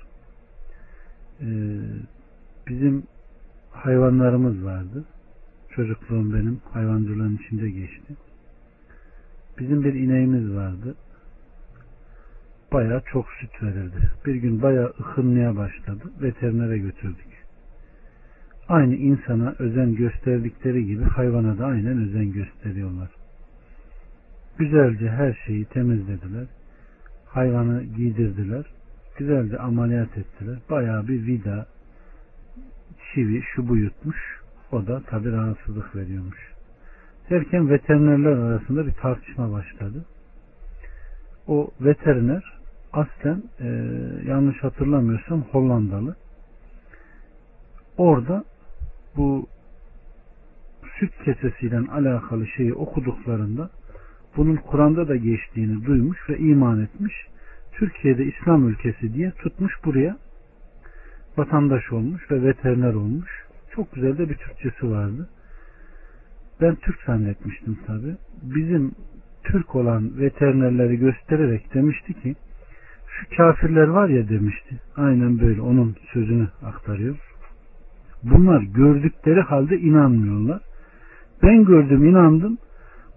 [1.41, 1.45] Ee,
[2.67, 3.03] bizim
[3.71, 5.05] hayvanlarımız vardı.
[5.75, 8.15] Çocukluğum benim hayvancılığın içinde geçti.
[9.59, 10.95] Bizim bir ineğimiz vardı.
[12.73, 14.11] Baya çok süt verirdi.
[14.25, 16.11] Bir gün baya ıkınmaya başladı.
[16.21, 17.45] Veterinere götürdük.
[18.67, 23.09] Aynı insana özen gösterdikleri gibi hayvana da aynen özen gösteriyorlar.
[24.57, 26.45] Güzelce her şeyi temizlediler.
[27.25, 28.65] Hayvanı giydirdiler.
[29.17, 30.57] Güzelce ameliyat ettiler.
[30.69, 31.67] Bayağı bir vida,
[33.13, 34.44] çivi, şu bu yutmuş.
[34.71, 36.53] O da tabi rahatsızlık veriyormuş.
[37.29, 40.05] Derken veterinerler arasında bir tartışma başladı.
[41.47, 42.43] O veteriner
[42.93, 43.67] aslen e,
[44.27, 46.15] yanlış hatırlamıyorsam Hollandalı.
[47.97, 48.43] Orada
[49.17, 49.47] bu
[50.99, 53.69] süt kesesiyle alakalı şeyi okuduklarında
[54.37, 57.13] bunun Kur'an'da da geçtiğini duymuş ve iman etmiş.
[57.71, 60.17] Türkiye'de İslam ülkesi diye tutmuş buraya
[61.37, 63.44] vatandaş olmuş ve veteriner olmuş.
[63.75, 65.29] Çok güzel de bir Türkçesi vardı.
[66.61, 68.15] Ben Türk zannetmiştim tabi.
[68.43, 68.91] Bizim
[69.43, 72.35] Türk olan veterinerleri göstererek demişti ki
[73.07, 74.79] şu kafirler var ya demişti.
[74.95, 77.15] Aynen böyle onun sözünü aktarıyor.
[78.23, 80.61] Bunlar gördükleri halde inanmıyorlar.
[81.43, 82.57] Ben gördüm inandım.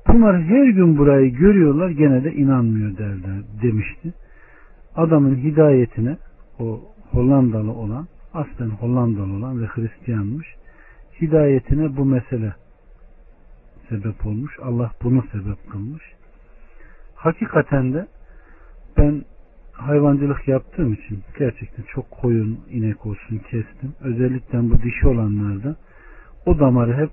[0.09, 4.15] Bunlar her gün burayı görüyorlar gene de inanmıyor derler demişti.
[4.97, 6.17] Adamın hidayetine
[6.59, 8.07] o Hollandalı olan
[8.39, 10.47] aslen Hollandalı olan ve Hristiyanmış
[11.21, 12.55] hidayetine bu mesele
[13.89, 14.59] sebep olmuş.
[14.63, 16.03] Allah bunu sebep kılmış.
[17.15, 18.07] Hakikaten de
[18.97, 19.23] ben
[19.73, 23.95] hayvancılık yaptığım için gerçekten çok koyun, inek olsun kestim.
[24.01, 25.77] Özellikle bu dişi olanlarda
[26.47, 27.11] o damarı hep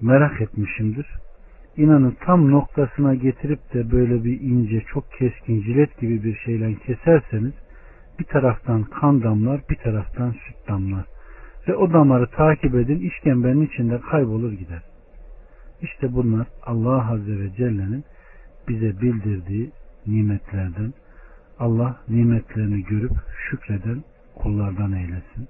[0.00, 1.06] merak etmişimdir.
[1.76, 7.52] İnanın tam noktasına getirip de böyle bir ince, çok keskin jilet gibi bir şeyle keserseniz
[8.18, 11.04] bir taraftan kan damlar, bir taraftan süt damlar.
[11.68, 14.82] Ve o damarı takip edin, işkembenin içinde kaybolur gider.
[15.82, 18.04] İşte bunlar Allah Azze ve Celle'nin
[18.68, 19.70] bize bildirdiği
[20.06, 20.92] nimetlerden,
[21.58, 23.12] Allah nimetlerini görüp
[23.50, 25.48] şükreden kullardan eylesin.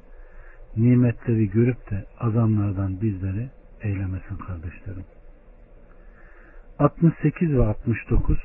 [0.76, 3.50] Nimetleri görüp de azamlardan bizleri
[3.82, 5.04] eylemesin kardeşlerim.
[6.78, 8.38] 68 ve 69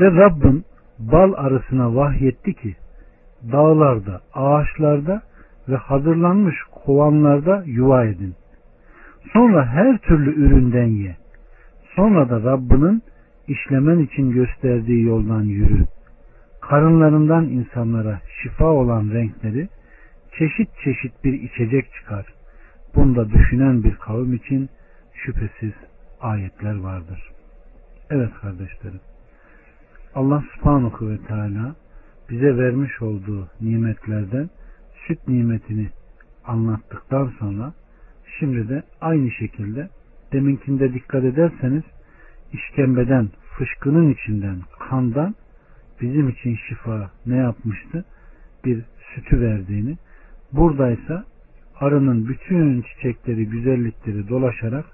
[0.00, 0.64] Ve Rabbin
[0.98, 2.76] bal arısına vahyetti ki
[3.52, 5.22] dağlarda, ağaçlarda
[5.68, 8.34] ve hazırlanmış kovanlarda yuva edin.
[9.32, 11.16] Sonra her türlü üründen ye.
[11.96, 13.02] Sonra da Rabbinin
[13.48, 15.84] işlemen için gösterdiği yoldan yürü.
[16.60, 19.68] Karınlarından insanlara şifa olan renkleri
[20.38, 22.26] çeşit çeşit bir içecek çıkar.
[22.94, 24.68] Bunda düşünen bir kavim için
[25.14, 25.72] şüphesiz
[26.20, 27.30] ayetler vardır.
[28.10, 29.00] Evet kardeşlerim.
[30.16, 31.76] Allah subhanahu ve teala
[32.30, 34.50] bize vermiş olduğu nimetlerden
[35.06, 35.88] süt nimetini
[36.44, 37.72] anlattıktan sonra
[38.38, 39.88] şimdi de aynı şekilde
[40.32, 41.82] deminkinde dikkat ederseniz
[42.52, 45.34] işkembeden, fışkının içinden, kandan
[46.00, 48.04] bizim için şifa ne yapmıştı?
[48.64, 49.96] Bir sütü verdiğini.
[50.52, 51.24] Buradaysa
[51.80, 54.84] arının bütün çiçekleri, güzellikleri dolaşarak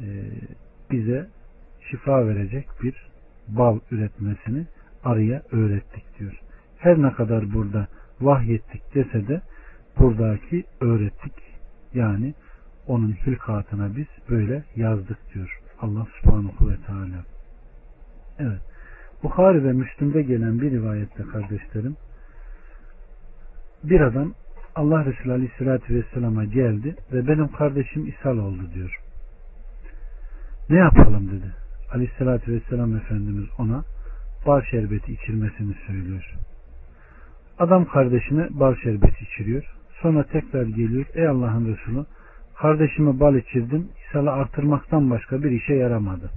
[0.00, 0.06] e,
[0.90, 1.28] bize
[1.90, 3.13] şifa verecek bir
[3.48, 4.66] bal üretmesini
[5.04, 6.40] arıya öğrettik diyor.
[6.78, 7.86] Her ne kadar burada
[8.20, 9.40] vahyettik dese de
[9.98, 11.32] buradaki öğrettik.
[11.94, 12.34] Yani
[12.86, 15.60] onun hilkatına biz böyle yazdık diyor.
[15.80, 17.24] Allah subhanahu ve teala.
[18.38, 18.60] Evet.
[19.22, 21.96] Bukhari ve Müslüm'de gelen bir rivayette kardeşlerim
[23.84, 24.34] bir adam
[24.74, 29.00] Allah Resulü Aleyhisselatü Vesselam'a geldi ve benim kardeşim ishal oldu diyor.
[30.70, 31.63] Ne yapalım dedi.
[31.94, 33.84] Aleyhisselatü Vesselam Efendimiz ona
[34.46, 36.34] bal şerbeti içirmesini söylüyor.
[37.58, 39.64] Adam kardeşine bal şerbeti içiriyor.
[40.02, 41.06] Sonra tekrar geliyor.
[41.14, 42.04] Ey Allah'ın Resulü
[42.54, 43.88] kardeşime bal içirdim.
[44.08, 46.30] İshal'ı artırmaktan başka bir işe yaramadı.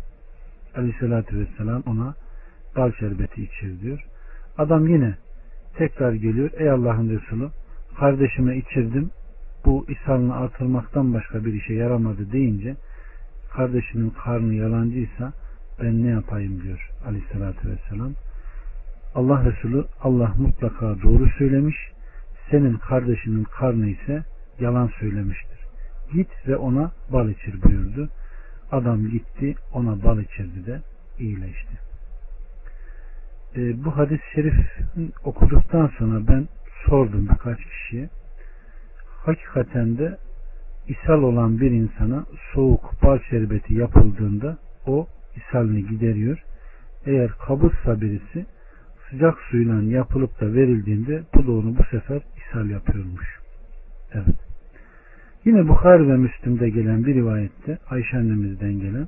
[0.75, 2.15] Aleyhissalatü vesselam ona
[2.75, 4.05] bal şerbeti içir diyor.
[4.57, 5.17] Adam yine
[5.77, 6.49] tekrar geliyor.
[6.57, 7.49] Ey Allah'ın Resulü
[7.99, 9.09] kardeşime içirdim.
[9.65, 12.75] Bu ishalını artırmaktan başka bir işe yaramadı deyince
[13.53, 15.33] kardeşinin karnı yalancıysa
[15.81, 18.13] ben ne yapayım diyor aleyhissalatü vesselam.
[19.15, 21.75] Allah Resulü Allah mutlaka doğru söylemiş.
[22.51, 24.23] Senin kardeşinin karnı ise
[24.59, 25.59] yalan söylemiştir.
[26.13, 28.09] Git ve ona bal içir buyurdu.
[28.71, 30.81] Adam gitti ona bal içirdi de
[31.19, 31.73] iyileşti.
[33.55, 34.55] E, bu hadis-i şerif
[35.23, 36.47] okuduktan sonra ben
[36.85, 38.09] sordum birkaç kişiye.
[39.25, 40.17] Hakikaten de
[40.87, 45.07] ishal olan bir insana soğuk bal şerbeti yapıldığında o
[45.37, 46.43] ishalini gideriyor.
[47.05, 48.45] Eğer kabızsa birisi
[49.09, 53.39] sıcak suyla yapılıp da verildiğinde bu da onu bu sefer ishal yapıyormuş.
[54.13, 54.35] Evet.
[55.45, 59.07] Yine Bukhari ve Müslim'de gelen bir rivayette Ayşe annemizden gelen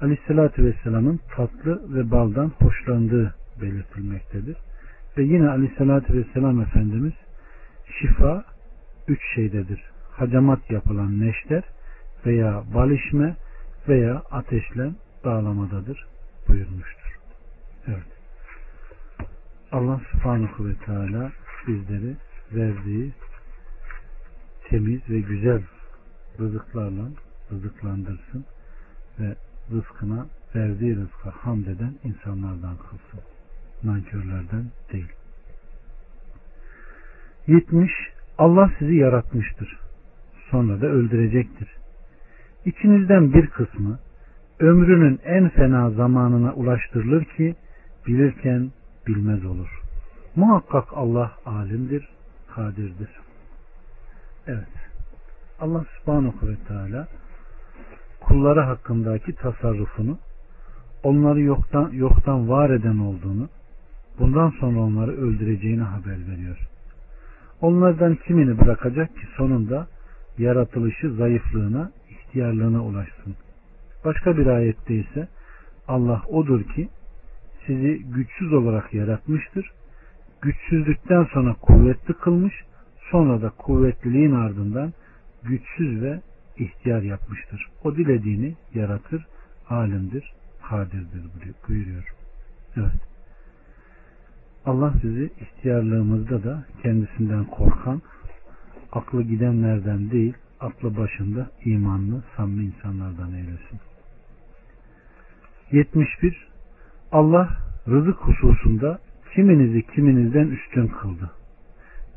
[0.00, 4.56] Aleyhisselatü Vesselam'ın tatlı ve baldan hoşlandığı belirtilmektedir.
[5.18, 7.12] Ve yine Aleyhisselatü Vesselam Efendimiz
[8.00, 8.44] şifa
[9.08, 9.82] üç şeydedir.
[10.10, 11.62] Hacamat yapılan neşter
[12.26, 13.36] veya bal içme
[13.88, 14.90] veya ateşle
[15.26, 16.06] bağlamadadır
[16.48, 17.18] buyurmuştur.
[17.86, 18.06] Evet.
[19.72, 21.32] Allah subhanahu ve teala
[21.66, 22.16] bizleri
[22.52, 23.12] verdiği
[24.68, 25.62] temiz ve güzel
[26.40, 27.08] rızıklarla
[27.52, 28.44] rızıklandırsın
[29.20, 29.36] ve
[29.70, 33.20] rızkına verdiği rızka hamd eden insanlardan kılsın.
[33.82, 35.12] Nankörlerden değil.
[37.46, 37.90] 70.
[38.38, 39.78] Allah sizi yaratmıştır.
[40.50, 41.68] Sonra da öldürecektir.
[42.64, 43.98] İçinizden bir kısmı
[44.60, 47.54] ömrünün en fena zamanına ulaştırılır ki
[48.06, 48.70] bilirken
[49.06, 49.82] bilmez olur.
[50.36, 52.08] Muhakkak Allah alimdir,
[52.54, 53.10] kadirdir.
[54.46, 54.68] Evet.
[55.60, 57.08] Allah subhanahu ve teala
[58.20, 60.18] kulları hakkındaki tasarrufunu
[61.02, 63.48] onları yoktan, yoktan var eden olduğunu
[64.18, 66.58] bundan sonra onları öldüreceğini haber veriyor.
[67.60, 69.86] Onlardan kimini bırakacak ki sonunda
[70.38, 73.34] yaratılışı zayıflığına, ihtiyarlığına ulaşsın.
[74.06, 75.28] Başka bir ayette ise
[75.88, 76.88] Allah odur ki
[77.66, 79.72] sizi güçsüz olarak yaratmıştır.
[80.42, 82.54] Güçsüzlükten sonra kuvvetli kılmış,
[83.10, 84.92] sonra da kuvvetliliğin ardından
[85.42, 86.20] güçsüz ve
[86.56, 87.68] ihtiyar yapmıştır.
[87.84, 89.26] O dilediğini yaratır,
[89.68, 90.32] alimdir,
[90.68, 91.24] kadirdir
[91.68, 92.14] buyuruyor.
[92.76, 93.00] Evet.
[94.66, 98.02] Allah sizi ihtiyarlığımızda da kendisinden korkan,
[98.92, 103.80] aklı gidenlerden değil, aklı başında imanlı, samimi insanlardan eylesin.
[105.72, 106.48] 71.
[107.12, 107.48] Allah
[107.88, 108.98] rızık hususunda
[109.34, 111.30] kiminizi kiminizden üstün kıldı.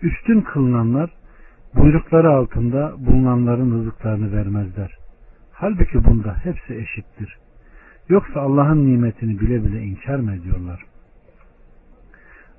[0.02, 1.10] Üstün kılınanlar
[1.76, 4.98] buyrukları altında bulunanların rızıklarını vermezler.
[5.52, 7.38] Halbuki bunda hepsi eşittir.
[8.10, 10.86] Yoksa Allah'ın nimetini bile bile inkar mı ediyorlar?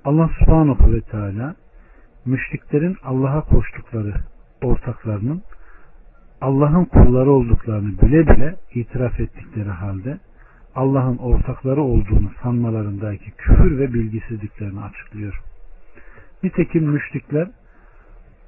[0.05, 1.55] Allah subhanahu ve teala
[2.26, 4.14] müşriklerin Allah'a koştukları
[4.62, 5.43] ortaklarının
[6.41, 10.18] Allah'ın kulları olduklarını bile bile itiraf ettikleri halde
[10.80, 15.40] Allah'ın ortakları olduğunu sanmalarındaki küfür ve bilgisizliklerini açıklıyor.
[16.42, 17.48] Nitekim müşrikler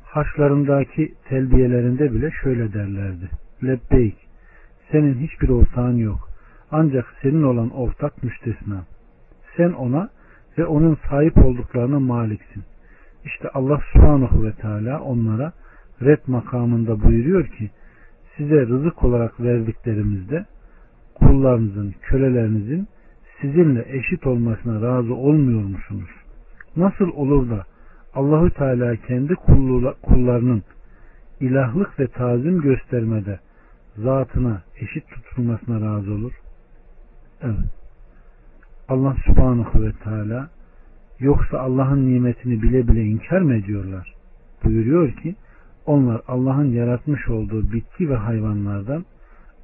[0.05, 3.31] haçlarındaki telbiyelerinde bile şöyle derlerdi.
[3.65, 4.17] Lebbeyk,
[4.91, 6.29] senin hiçbir ortağın yok.
[6.71, 8.85] Ancak senin olan ortak müstesna.
[9.57, 10.11] Sen ona
[10.59, 12.65] ve onun sahip olduklarına maliksin.
[13.25, 15.53] İşte Allah subhanahu ve teala onlara
[16.03, 17.71] red makamında buyuruyor ki
[18.37, 20.47] size rızık olarak verdiklerimizde
[21.27, 22.89] kullarınızın, kölelerinizin
[23.41, 26.11] sizinle eşit olmasına razı olmuyor musunuz?
[26.77, 27.65] Nasıl olur da
[28.15, 29.35] Allahü Teala kendi
[30.03, 30.63] kullarının
[31.41, 33.41] ilahlık ve tazim göstermede
[33.97, 36.33] zatına eşit tutulmasına razı olur?
[37.43, 37.83] Evet.
[38.89, 40.51] Allah subhanahu ve teala
[41.19, 44.15] yoksa Allah'ın nimetini bile bile inkar mı ediyorlar?
[44.65, 45.35] Buyuruyor ki
[45.87, 49.05] onlar Allah'ın yaratmış olduğu bitki ve hayvanlardan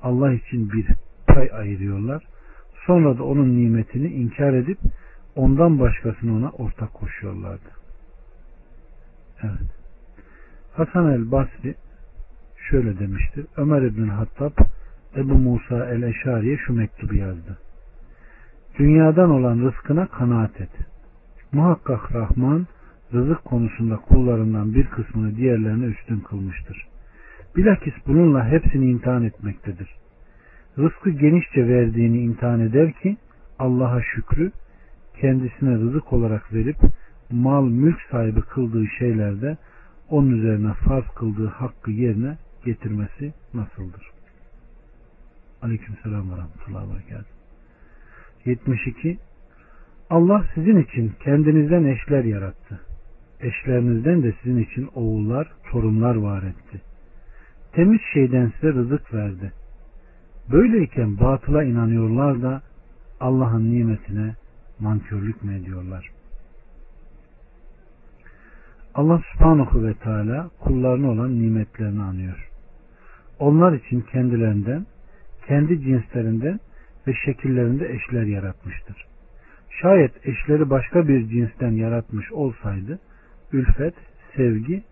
[0.02, 0.86] Allah için bir
[1.34, 2.24] pay ayırıyorlar.
[2.86, 4.78] Sonra da onun nimetini inkar edip
[5.36, 7.70] ondan başkasını ona ortak koşuyorlardı.
[9.42, 9.70] Evet.
[10.72, 11.74] Hasan el Basri
[12.70, 13.46] şöyle demiştir.
[13.56, 14.52] Ömer İbn Hattab
[15.16, 17.58] Ebu Musa el Eşari'ye şu mektubu yazdı.
[18.78, 20.70] Dünyadan olan rızkına kanaat et.
[21.52, 22.66] Muhakkak Rahman
[23.12, 26.88] rızık konusunda kullarından bir kısmını diğerlerine üstün kılmıştır.
[27.56, 29.96] Bilakis bununla hepsini imtihan etmektedir.
[30.78, 33.16] Rızkı genişçe verdiğini imtihan eder ki
[33.58, 34.52] Allah'a şükrü
[35.20, 36.76] kendisine rızık olarak verip
[37.30, 39.56] mal mülk sahibi kıldığı şeylerde
[40.08, 44.10] onun üzerine farz kıldığı hakkı yerine getirmesi nasıldır?
[45.62, 47.18] Aleyküm selam ve rahmetullahi ve
[48.44, 49.18] 72
[50.10, 52.80] Allah sizin için kendinizden eşler yarattı.
[53.40, 56.80] Eşlerinizden de sizin için oğullar, torunlar var etti.
[57.72, 59.52] Temiz şeyden size rızık verdi.
[60.52, 62.62] Böyleyken batıla inanıyorlar da
[63.20, 64.34] Allah'ın nimetine
[64.80, 66.10] mankörlük mü ediyorlar?
[68.94, 72.48] Allah subhanahu ve teala kullarına olan nimetlerini anıyor.
[73.38, 74.86] Onlar için kendilerinden,
[75.46, 76.60] kendi cinslerinden
[77.06, 79.06] ve şekillerinde eşler yaratmıştır.
[79.82, 82.98] Şayet eşleri başka bir cinsten yaratmış olsaydı,
[83.52, 83.94] ülfet,
[84.36, 84.82] sevgi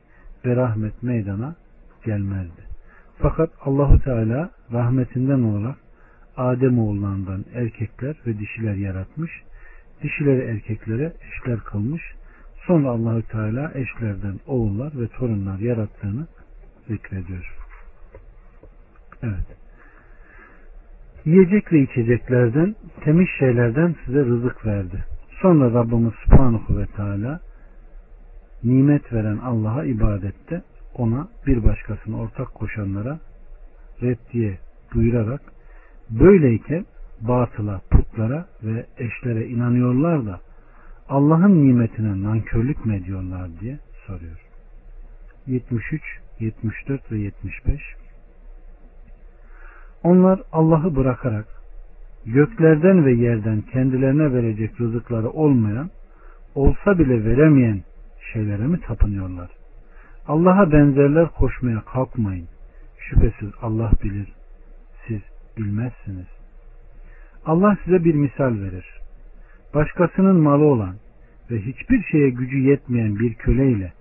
[0.45, 1.57] ve rahmet meydana
[2.05, 2.63] gelmezdi.
[3.19, 5.77] Fakat Allahu Teala rahmetinden olarak
[6.37, 9.31] Adem oğullarından erkekler ve dişiler yaratmış,
[10.03, 12.03] dişileri erkeklere eşler kılmış,
[12.67, 16.27] sonra Allahü Teala eşlerden oğullar ve torunlar yarattığını
[16.89, 17.57] zikrediyor.
[19.23, 19.57] Evet.
[21.25, 25.05] Yiyecek ve içeceklerden, temiz şeylerden size rızık verdi.
[25.43, 27.41] Sonra Rabbimiz Subhanahu ve Teala
[28.65, 30.63] nimet veren Allah'a ibadette
[30.95, 33.19] ona bir başkasını ortak koşanlara
[34.03, 34.59] reddiye
[34.95, 35.41] buyurarak
[36.11, 36.85] böyleyken
[37.21, 40.41] batıla, putlara ve eşlere inanıyorlar da
[41.09, 44.41] Allah'ın nimetine nankörlük mü ediyorlar diye soruyor.
[45.47, 46.03] 73,
[46.41, 47.81] 74 ve 75
[50.03, 51.47] Onlar Allah'ı bırakarak
[52.27, 55.91] göklerden ve yerden kendilerine verecek rızıkları olmayan,
[56.55, 57.83] olsa bile veremeyen
[58.33, 59.51] şeylere mi tapınıyorlar?
[60.29, 62.49] Allah'a benzerler koşmaya kalkmayın.
[63.11, 64.33] Şüphesiz Allah bilir,
[65.07, 65.21] siz
[65.57, 66.27] bilmezsiniz.
[67.45, 68.87] Allah size bir misal verir.
[69.75, 70.97] Başkasının malı olan
[71.51, 73.93] ve hiçbir şeye gücü yetmeyen bir köleyle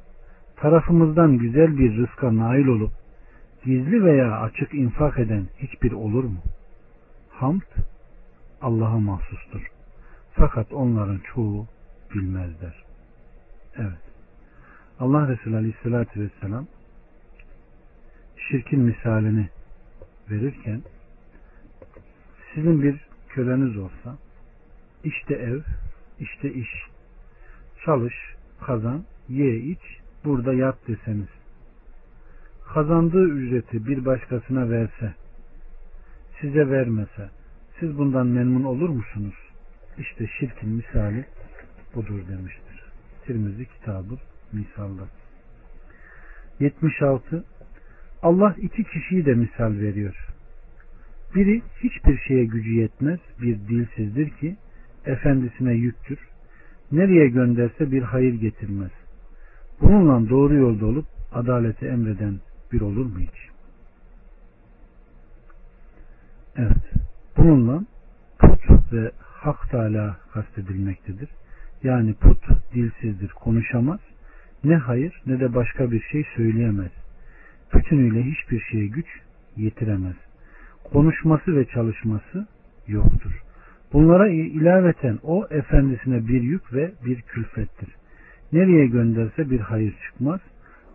[0.56, 2.92] tarafımızdan güzel bir rızka nail olup
[3.64, 6.40] gizli veya açık infak eden hiçbir olur mu?
[7.30, 7.62] Hamd
[8.62, 9.72] Allah'a mahsustur.
[10.34, 11.68] Fakat onların çoğu
[12.14, 12.84] bilmezler.
[13.78, 14.06] Evet.
[15.00, 16.68] Allah Resulü Aleyhisselatü Vesselam
[18.50, 19.50] şirkin misalini
[20.32, 20.82] verirken
[22.54, 24.18] sizin bir köleniz olsa
[25.04, 25.62] işte ev,
[26.20, 26.70] işte iş,
[27.86, 28.14] çalış,
[28.62, 29.82] kazan, ye, iç,
[30.26, 31.30] burada yat deseniz
[32.74, 35.14] kazandığı ücreti bir başkasına verse
[36.42, 37.30] size vermese
[37.80, 39.36] siz bundan memnun olur musunuz?
[39.98, 41.26] İşte şirkin misali
[41.96, 42.84] budur demiştir.
[43.26, 44.18] Tirmizi kitabı
[44.52, 45.04] misalda.
[46.60, 47.44] 76.
[48.26, 50.28] Allah iki kişiyi de misal veriyor.
[51.36, 54.56] Biri hiçbir şeye gücü yetmez bir dilsizdir ki
[55.06, 56.20] efendisine yüktür.
[56.92, 58.92] Nereye gönderse bir hayır getirmez.
[59.82, 62.40] Bununla doğru yolda olup adaleti emreden
[62.72, 63.50] bir olur mu hiç?
[66.56, 66.94] Evet.
[67.38, 67.86] Bununla
[68.40, 71.30] put ve hak Teala kastedilmektedir.
[71.84, 74.00] Yani put dilsizdir, konuşamaz.
[74.64, 77.05] Ne hayır ne de başka bir şey söyleyemez.
[77.74, 79.08] Bütünüyle hiçbir şeye güç
[79.58, 80.16] yetiremez.
[80.84, 82.48] Konuşması ve çalışması
[82.88, 83.42] yoktur.
[83.94, 87.90] Bunlara ilaveten o efendisine bir yük ve bir külfettir.
[88.54, 90.40] Nereye gönderse bir hayır çıkmaz.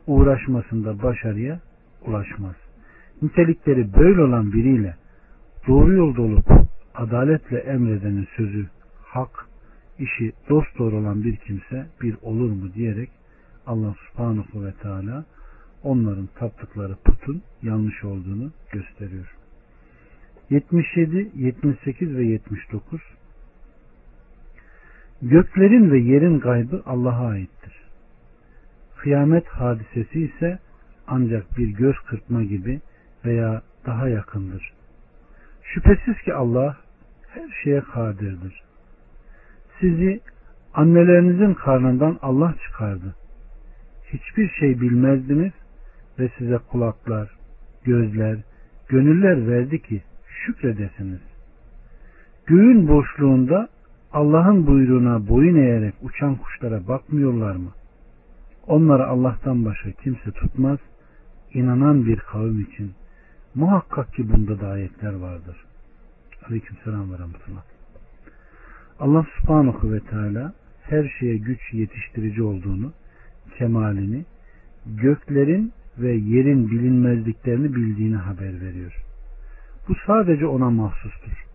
[0.07, 1.61] Uğraşmasında başarıya
[2.07, 2.55] ulaşmaz.
[3.23, 4.95] Nitelikleri böyle olan biriyle
[5.69, 6.47] doğru yolda olup
[6.95, 8.67] adaletle emredenin sözü
[9.05, 9.47] hak,
[9.99, 13.11] işi dost doğru olan bir kimse bir olur mu diyerek
[13.67, 15.25] Allah subhanahu ve teala
[15.83, 19.37] onların taptıkları putun yanlış olduğunu gösteriyor.
[20.51, 23.01] 77, 78 ve 79
[25.23, 27.73] Göklerin ve yerin gaybı Allah'a aittir.
[28.97, 30.59] Kıyamet hadisesi ise
[31.07, 32.81] ancak bir göz kırpma gibi
[33.25, 34.73] veya daha yakındır.
[35.63, 36.77] Şüphesiz ki Allah
[37.29, 38.63] her şeye kadirdir.
[39.81, 40.21] Sizi
[40.75, 43.15] annelerinizin karnından Allah çıkardı.
[44.13, 45.53] Hiçbir şey bilmezdiniz
[46.21, 47.31] ve size kulaklar,
[47.85, 48.39] gözler,
[48.89, 51.21] gönüller verdi ki şükredesiniz.
[52.47, 53.69] Göğün boşluğunda
[54.13, 57.71] Allah'ın buyruğuna boyun eğerek uçan kuşlara bakmıyorlar mı?
[58.67, 60.79] Onları Allah'tan başka kimse tutmaz.
[61.55, 62.93] İnanan bir kavim için
[63.55, 65.57] muhakkak ki bunda da ayetler vardır.
[66.49, 67.63] Aleyküm selam ve rahmetullah.
[69.01, 70.53] Allah subhanahu ve teala
[70.83, 72.93] her şeye güç yetiştirici olduğunu,
[73.59, 74.25] kemalini,
[74.87, 78.93] göklerin ve yerin bilinmezliklerini bildiğini haber veriyor.
[79.89, 81.47] Bu sadece ona mahsustur.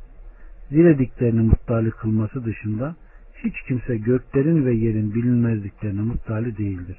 [0.72, 2.96] Dilediklerini muttali kılması dışında
[3.43, 6.98] hiç kimse göklerin ve yerin bilinmezliklerine muttali değildir.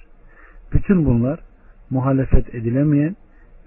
[0.72, 1.40] Bütün bunlar
[1.90, 3.16] muhalefet edilemeyen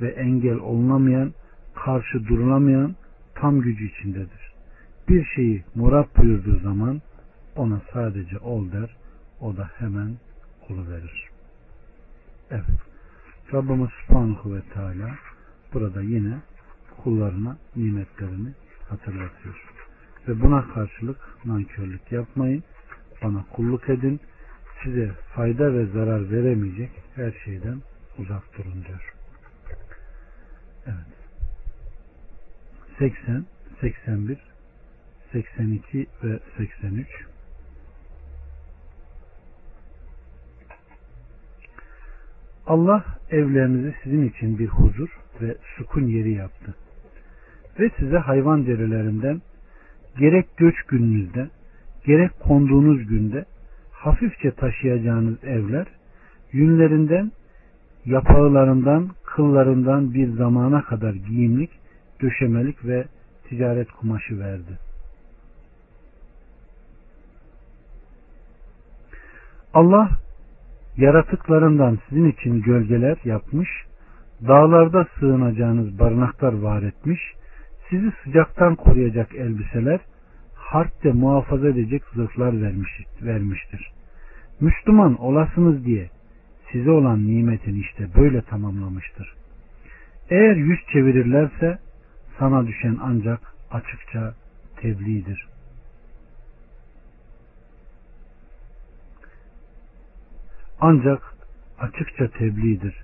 [0.01, 1.33] ve engel olunamayan,
[1.75, 2.95] karşı durulamayan
[3.35, 4.53] tam gücü içindedir.
[5.09, 7.01] Bir şeyi murat buyurduğu zaman
[7.55, 8.95] ona sadece ol der,
[9.41, 10.15] o da hemen
[10.69, 11.29] oluverir.
[12.51, 12.88] Evet.
[13.53, 15.15] Rabbimiz Subhanahu ve Teala
[15.73, 16.37] burada yine
[17.03, 18.53] kullarına nimetlerini
[18.89, 19.63] hatırlatıyor.
[20.27, 22.63] Ve buna karşılık nankörlük yapmayın.
[23.23, 24.19] Bana kulluk edin.
[24.83, 27.81] Size fayda ve zarar veremeyecek her şeyden
[28.17, 29.13] uzak durun diyor.
[30.85, 31.19] Evet.
[32.99, 33.45] 80,
[33.81, 34.37] 81,
[35.31, 37.28] 82 ve 83
[42.69, 45.09] Allah evlerinizi sizin için bir huzur
[45.41, 46.75] ve sukun yeri yaptı
[47.79, 49.41] ve size hayvan derilerinden
[50.19, 51.49] gerek göç gününüzde
[52.05, 53.45] gerek konduğunuz günde
[53.91, 55.87] hafifçe taşıyacağınız evler
[56.51, 57.31] yünlerinden
[58.05, 61.71] yapağılarından kıllarından bir zamana kadar giyimlik
[62.21, 63.05] döşemelik ve
[63.49, 64.79] ticaret kumaşı verdi.
[69.73, 70.09] Allah
[70.99, 73.69] yaratıklarından sizin için gölgeler yapmış,
[74.47, 77.19] dağlarda sığınacağınız barınaklar var etmiş
[77.89, 79.99] sizi sıcaktan koruyacak elbiseler,
[80.55, 82.91] harpte muhafaza edecek zırhlar vermiş,
[83.21, 83.91] vermiştir.
[84.59, 86.09] Müslüman olasınız diye
[86.71, 89.33] size olan nimetini işte böyle tamamlamıştır.
[90.29, 91.79] Eğer yüz çevirirlerse
[92.39, 93.39] sana düşen ancak
[93.71, 94.33] açıkça
[94.81, 95.47] tebliğdir.
[100.81, 101.21] Ancak
[101.79, 102.95] açıkça tebliğdir.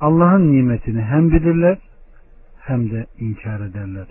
[0.00, 1.78] Allah'ın nimetini hem bilirler
[2.58, 4.06] hem de inkar ederler.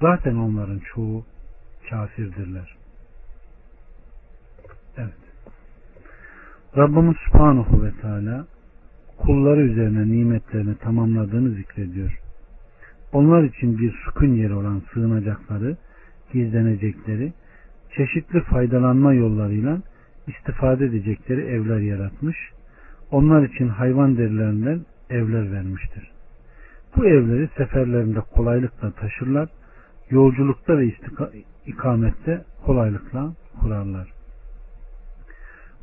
[0.00, 1.24] Zaten onların çoğu
[1.90, 2.76] kafirdirler.
[4.96, 5.14] Evet.
[6.76, 8.46] Rabbimiz Subhanahu ve Teala
[9.18, 12.20] kulları üzerine nimetlerini tamamladığını zikrediyor.
[13.12, 15.76] Onlar için bir sükun yeri olan sığınacakları,
[16.32, 17.32] gizlenecekleri,
[17.96, 19.78] çeşitli faydalanma yollarıyla
[20.30, 22.36] istifade edecekleri evler yaratmış.
[23.10, 26.10] Onlar için hayvan derilerinden evler vermiştir.
[26.96, 29.48] Bu evleri seferlerinde kolaylıkla taşırlar,
[30.10, 30.90] yolculukta ve
[31.66, 34.08] ikamette kolaylıkla kurarlar.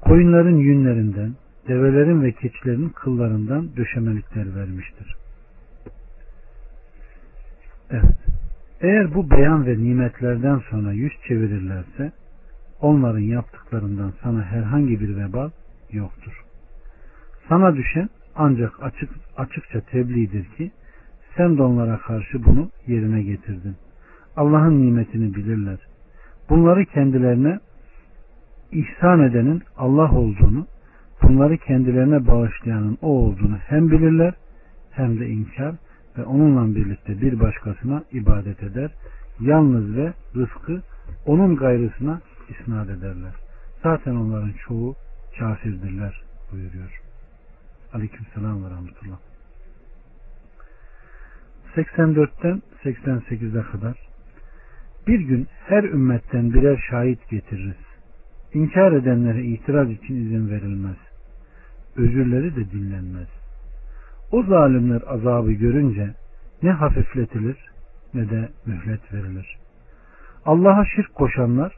[0.02, 1.36] Koyunların yünlerinden,
[1.68, 5.16] develerin ve keçilerin kıllarından döşemelikler vermiştir.
[7.92, 8.18] Evet.
[8.82, 12.12] Eğer bu beyan ve nimetlerden sonra yüz çevirirlerse
[12.82, 15.50] onların yaptıklarından sana herhangi bir vebal
[15.92, 16.44] yoktur.
[17.50, 20.72] Sana düşen ancak açık, açıkça tebliğdir ki
[21.38, 23.76] sen de onlara karşı bunu yerine getirdin.
[24.38, 25.78] Allah'ın nimetini bilirler.
[26.50, 27.60] Bunları kendilerine
[28.72, 30.68] ihsan edenin Allah olduğunu,
[31.24, 34.34] bunları kendilerine bağışlayanın o olduğunu hem bilirler
[34.92, 35.76] hem de inkar
[36.18, 38.92] ve onunla birlikte bir başkasına ibadet eder.
[39.40, 40.82] Yalnız ve rızkı
[41.26, 43.34] onun gayrısına isnat ederler.
[43.84, 44.96] Zaten onların çoğu
[45.40, 46.22] kafirdirler
[46.52, 47.02] buyuruyor.
[47.94, 49.18] Aleyküm selam ve rahmetullah.
[51.76, 54.08] 84'ten 88'e kadar
[55.08, 57.88] bir gün her ümmetten birer şahit getiririz.
[58.54, 60.98] İnkar edenlere itiraz için izin verilmez.
[61.96, 63.28] Özürleri de dinlenmez.
[64.32, 66.14] O zalimler azabı görünce
[66.64, 67.58] ne hafifletilir
[68.14, 69.58] ne de mühlet verilir.
[70.46, 71.76] Allah'a şirk koşanlar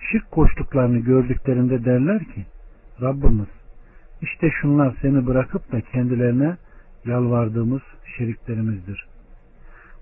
[0.00, 2.46] şirk koştuklarını gördüklerinde derler ki
[3.02, 3.48] Rabbimiz
[4.22, 6.56] işte şunlar seni bırakıp da kendilerine
[7.04, 7.82] yalvardığımız
[8.16, 9.06] şiriklerimizdir.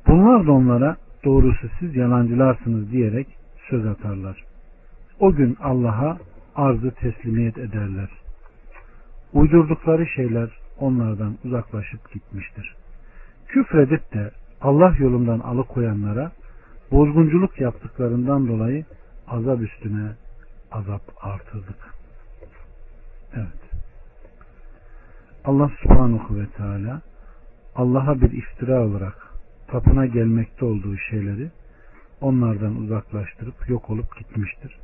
[0.06, 3.26] Bunlar da onlara doğrusu siz yalancılarsınız diyerek
[3.70, 4.44] söz atarlar.
[5.20, 6.18] O gün Allah'a
[6.54, 8.08] arzı teslimiyet ederler.
[9.32, 12.74] Uydurdukları şeyler onlardan uzaklaşıp gitmiştir.
[13.48, 14.30] Küfredip de
[14.60, 16.32] Allah yolundan alıkoyanlara
[16.90, 18.84] bozgunculuk yaptıklarından dolayı
[19.28, 20.10] azap üstüne
[20.72, 21.94] azap artırdık.
[23.34, 23.66] Evet.
[25.44, 27.00] Allah subhanahu ve teala
[27.76, 29.32] Allah'a bir iftira olarak
[29.66, 31.50] tapına gelmekte olduğu şeyleri
[32.20, 34.78] onlardan uzaklaştırıp yok olup gitmiştir.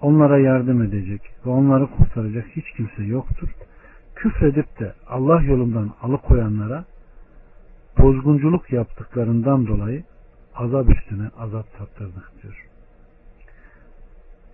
[0.00, 3.48] Onlara yardım edecek ve onları kurtaracak hiç kimse yoktur.
[4.14, 6.84] Küfredip de Allah yolundan alıkoyanlara
[7.98, 10.04] bozgunculuk yaptıklarından dolayı
[10.54, 12.71] azap üstüne azap tattırdık diyor.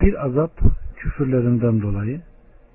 [0.01, 0.51] Bir azap
[0.97, 2.21] küfürlerinden dolayı,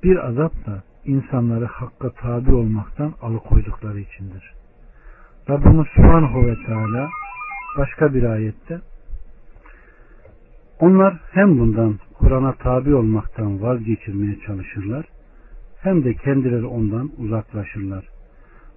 [0.04, 4.54] bir azap da insanları hakka tabi olmaktan alıkoydukları içindir.
[5.50, 7.10] Rabbimiz Subhanahu ve Teala
[7.78, 8.82] başka bir ayette
[10.80, 15.06] onlar hem bundan Kur'an'a tabi olmaktan vazgeçirmeye çalışırlar
[15.80, 18.06] hem de kendileri ondan uzaklaşırlar.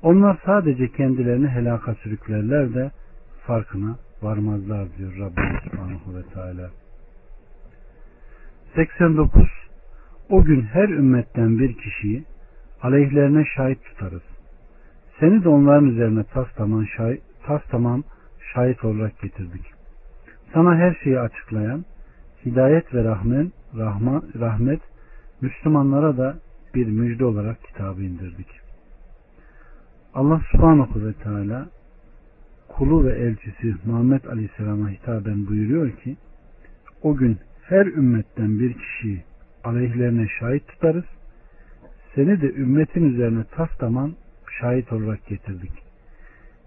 [0.03, 2.91] Onlar sadece kendilerini helaka sürüklerler de
[3.47, 6.71] farkına varmazlar diyor Rabbimiz Subhanahu ve Teala.
[8.77, 9.49] 89
[10.31, 12.25] O gün her ümmetten bir kişiyi
[12.83, 14.23] aleyhlerine şahit tutarız.
[15.21, 17.63] Seni de onların üzerine tas tamam şahit, tas
[18.55, 19.63] şahit olarak getirdik.
[20.53, 21.85] Sana her şeyi açıklayan,
[22.47, 24.81] hidayet ve rahmet, rahma, rahmet
[25.41, 26.37] Müslümanlara da
[26.75, 28.49] bir müjde olarak kitabı indirdik.
[30.15, 31.67] Allah subhanahu ve teala
[32.69, 36.17] kulu ve elçisi Muhammed Aleyhisselam'a hitaben buyuruyor ki
[37.03, 37.39] o gün
[37.69, 39.25] her ümmetten bir kişiyi
[39.65, 41.05] aleyhlerine şahit tutarız.
[42.15, 44.13] Seni de ümmetin üzerine tas tamam
[44.61, 45.73] şahit olarak getirdik.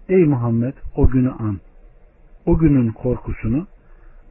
[0.08, 1.58] Ey Muhammed o günü an.
[2.46, 3.66] O günün korkusunu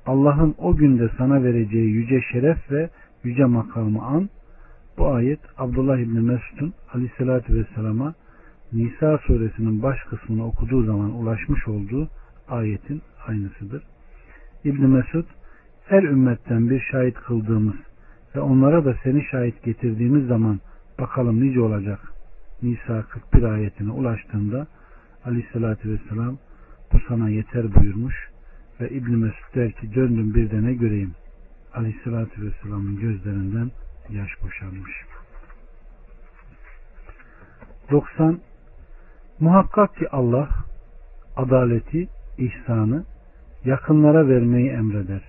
[0.06, 2.90] Allah'ın o günde sana vereceği yüce şeref ve
[3.24, 4.30] yüce makamı an.
[4.98, 8.14] Bu ayet Abdullah İbni Mesud'un aleyhissalatü vesselama
[8.74, 12.10] Nisa suresinin baş kısmını okuduğu zaman ulaşmış olduğu
[12.50, 13.84] ayetin aynısıdır.
[14.64, 15.26] İbni Mesud
[15.90, 17.76] her ümmetten bir şahit kıldığımız
[18.36, 20.60] ve onlara da seni şahit getirdiğimiz zaman
[21.00, 22.00] bakalım nice olacak.
[22.62, 24.68] Nisa 41 ayetine ulaştığında
[25.26, 26.38] aleyhissalatü vesselam
[26.94, 28.30] bu sana yeter buyurmuş
[28.82, 31.14] ve İbn Mesud der ki döndüm bir de ne göreyim.
[31.74, 33.72] Aleyhisselatü Vesselam'ın gözlerinden
[34.10, 34.92] yaş boşanmış.
[37.92, 38.40] 90.
[39.40, 40.50] Muhakkak ki Allah
[41.36, 43.06] adaleti, ihsanı
[43.66, 45.29] yakınlara vermeyi emreder.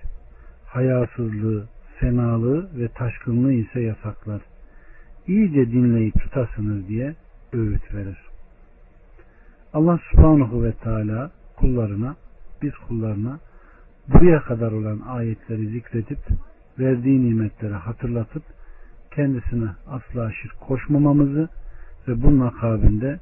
[0.71, 1.67] Hayasızlığı,
[1.99, 4.41] fenalığı ve taşkınlığı ise yasaklar.
[5.27, 7.15] İyice dinleyip tutasınız diye
[7.53, 8.17] öğüt verir.
[9.73, 12.15] Allah subhanahu ve teala kullarına,
[12.61, 13.39] biz kullarına
[14.07, 16.19] buraya kadar olan ayetleri zikredip
[16.79, 18.43] verdiği nimetleri hatırlatıp
[19.15, 21.49] kendisine asla şirk koşmamamızı
[22.07, 23.19] ve bunun akabinde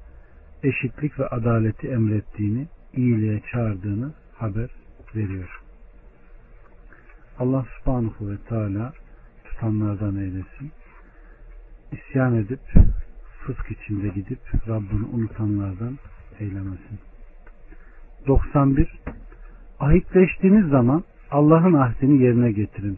[0.63, 4.69] eşitlik ve adaleti emrettiğini, iyiliğe çağırdığını haber
[5.15, 5.68] veriyor.
[7.39, 8.93] Allah subhanahu ve teala
[9.43, 10.71] tutanlardan eylesin.
[11.91, 12.59] İsyan edip
[13.45, 15.97] fısk içinde gidip Rabbini unutanlardan
[16.39, 16.99] eylemesin.
[18.27, 18.99] 91
[19.79, 22.97] Ahitleştiğiniz zaman Allah'ın ahdini yerine getirin.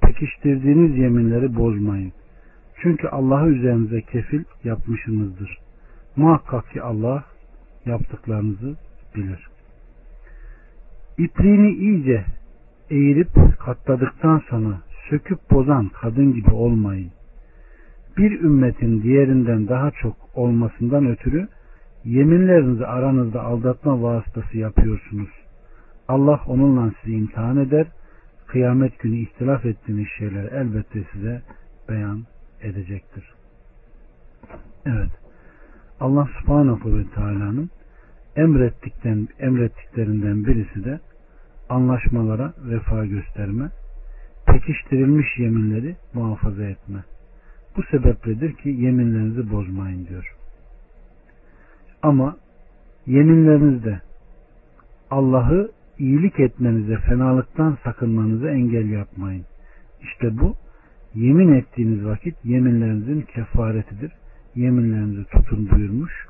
[0.00, 2.12] Pekiştirdiğiniz yeminleri bozmayın.
[2.82, 5.58] Çünkü Allah'ı üzerinize kefil yapmışsınızdır.
[6.16, 7.24] Muhakkak ki Allah
[7.86, 8.76] yaptıklarınızı
[9.14, 9.48] bilir.
[11.18, 12.24] İpliğini iyice
[12.90, 14.80] eğirip katladıktan sonra
[15.10, 17.10] söküp bozan kadın gibi olmayın.
[18.16, 21.48] Bir ümmetin diğerinden daha çok olmasından ötürü
[22.04, 25.28] yeminlerinizi aranızda aldatma vasıtası yapıyorsunuz.
[26.08, 27.86] Allah onunla sizi imtihan eder.
[28.46, 31.42] Kıyamet günü ihtilaf ettiğiniz şeyler elbette size
[31.88, 32.24] beyan
[32.62, 33.24] edecektir.
[34.86, 35.10] Evet.
[36.00, 37.70] Allah subhanahu ve teala'nın
[38.36, 41.00] emrettikten, emrettiklerinden birisi de
[41.70, 43.70] anlaşmalara vefa gösterme,
[44.46, 47.04] pekiştirilmiş yeminleri muhafaza etme.
[47.76, 50.34] Bu sebepledir ki yeminlerinizi bozmayın diyor.
[52.02, 52.36] Ama
[53.06, 54.00] yeminlerinizde
[55.10, 59.44] Allah'ı iyilik etmenize, fenalıktan sakınmanıza engel yapmayın.
[60.02, 60.54] İşte bu
[61.14, 64.12] yemin ettiğiniz vakit yeminlerinizin kefaretidir.
[64.54, 66.26] Yeminlerinizi tutun buyurmuş.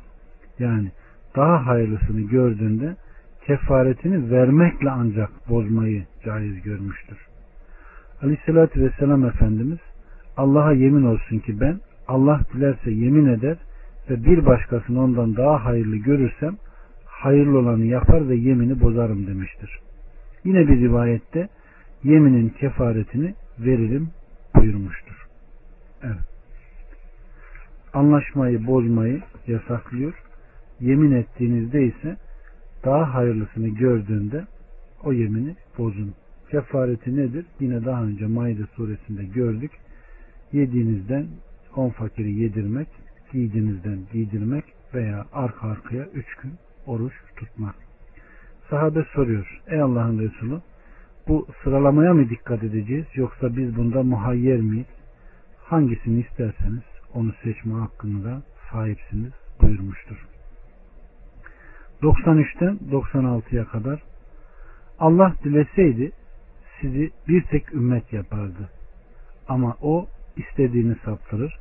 [0.59, 0.91] Yani
[1.37, 2.97] daha hayırlısını gördüğünde
[3.47, 7.19] kefaretini vermekle ancak bozmayı caiz görmüştür.
[8.23, 9.79] Aleyhissalatü vesselam Efendimiz
[10.37, 13.57] Allah'a yemin olsun ki ben Allah dilerse yemin eder
[14.11, 16.57] ve bir başkasını ondan daha hayırlı görürsem
[17.07, 19.79] hayırlı olanı yapar ve yemini bozarım demiştir.
[20.45, 21.49] Yine bir rivayette
[22.05, 24.11] yeminin kefaretini veririm
[24.55, 25.27] buyurmuştur.
[26.03, 26.31] Evet.
[27.95, 30.15] Anlaşmayı bozmayı yasaklıyor.
[30.81, 32.17] Yemin ettiğinizde ise
[32.85, 34.45] daha hayırlısını gördüğünde
[35.05, 36.15] o yemini bozun.
[36.51, 37.47] Kefareti nedir?
[37.61, 39.71] Yine daha önce Maide suresinde gördük.
[40.53, 41.27] Yediğinizden
[41.77, 42.89] on fakiri yedirmek,
[43.33, 44.65] giydiğinizden giydirmek
[44.95, 46.53] veya arka arkaya üç gün
[46.87, 47.75] oruç tutmak.
[48.71, 49.61] Sahabe soruyor.
[49.67, 50.61] Ey Allah'ın Resulü
[51.29, 54.87] bu sıralamaya mı dikkat edeceğiz yoksa biz bunda muhayyer miyiz?
[55.59, 60.30] Hangisini isterseniz onu seçme hakkını da sahipsiniz buyurmuştur.
[62.03, 64.03] 93'ten 96'ya kadar
[64.99, 66.13] Allah dileseydi
[66.81, 68.69] sizi bir tek ümmet yapardı.
[69.49, 71.59] Ama o istediğini saptırır,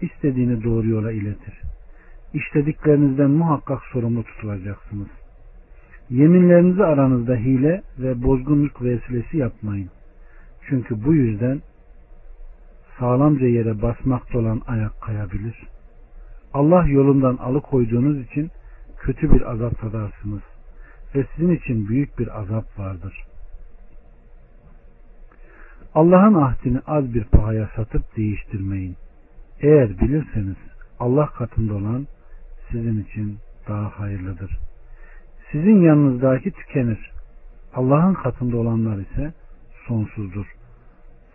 [0.00, 1.60] istediğini doğru yola iletir.
[2.34, 5.08] İşlediklerinizden muhakkak sorumlu tutulacaksınız.
[6.10, 9.90] Yeminlerinizi aranızda hile ve bozgunluk vesilesi yapmayın.
[10.68, 11.62] Çünkü bu yüzden
[12.98, 15.56] sağlamca yere basmakta olan ayak kayabilir.
[16.54, 18.50] Allah yolundan alıkoyduğunuz için
[19.04, 20.42] kötü bir azap tadarsınız
[21.14, 23.24] ve sizin için büyük bir azap vardır.
[25.94, 28.96] Allah'ın ahdini az bir pahaya satıp değiştirmeyin.
[29.60, 30.56] Eğer bilirseniz
[30.98, 32.06] Allah katında olan
[32.70, 33.38] sizin için
[33.68, 34.58] daha hayırlıdır.
[35.52, 37.12] Sizin yanınızdaki tükenir.
[37.74, 39.32] Allah'ın katında olanlar ise
[39.88, 40.46] sonsuzdur.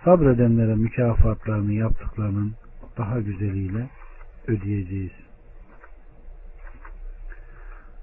[0.03, 2.53] Sabredenlere mükafatlarını yaptıklarının
[2.97, 3.89] daha güzeliyle
[4.47, 5.28] ödeyeceğiz.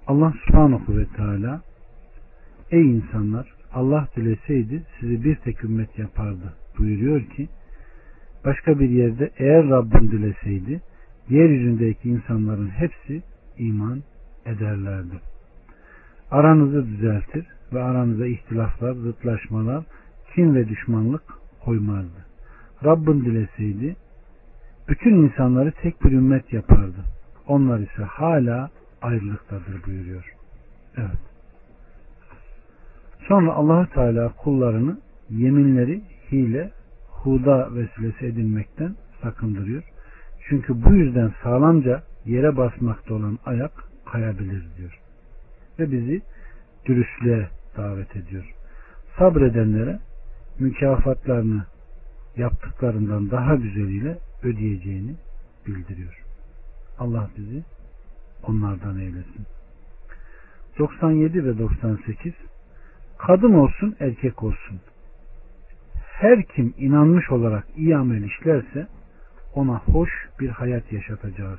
[0.07, 1.63] Allah subhanahu ve teala
[2.71, 7.49] Ey insanlar Allah dileseydi sizi bir tek ümmet yapardı buyuruyor ki
[8.45, 10.81] başka bir yerde eğer Rabbim dileseydi
[11.29, 13.23] yeryüzündeki insanların hepsi
[13.59, 14.03] iman
[14.47, 15.21] ederlerdi.
[16.31, 19.85] Aranızı düzeltir ve aranıza ihtilaflar, zıtlaşmalar,
[20.35, 21.23] kin ve düşmanlık
[21.65, 22.27] koymazdı.
[22.85, 23.97] Rabbin dileseydi
[24.89, 27.05] bütün insanları tek bir ümmet yapardı.
[27.47, 28.71] Onlar ise hala
[29.03, 30.33] ayrılıktadır buyuruyor.
[30.97, 31.19] Evet.
[33.29, 34.99] Sonra allah Teala kullarını
[35.31, 36.73] yeminleri hile,
[37.11, 39.83] huda vesilesi edinmekten sakındırıyor.
[40.49, 43.73] Çünkü bu yüzden sağlamca yere basmakta olan ayak
[44.13, 45.01] kayabilir diyor.
[45.79, 46.23] Ve bizi
[46.87, 48.55] dürüstlüğe davet ediyor.
[49.19, 50.01] Sabredenlere
[50.59, 51.65] mükafatlarını
[52.37, 55.15] yaptıklarından daha güzeliyle ödeyeceğini
[55.67, 56.23] bildiriyor.
[56.99, 57.63] Allah bizi
[58.43, 59.47] onlardan eylesin.
[60.79, 62.33] 97 ve 98
[63.19, 64.81] Kadın olsun erkek olsun.
[65.95, 68.87] Her kim inanmış olarak iyi amel işlerse
[69.55, 70.11] ona hoş
[70.41, 71.59] bir hayat yaşatacağız.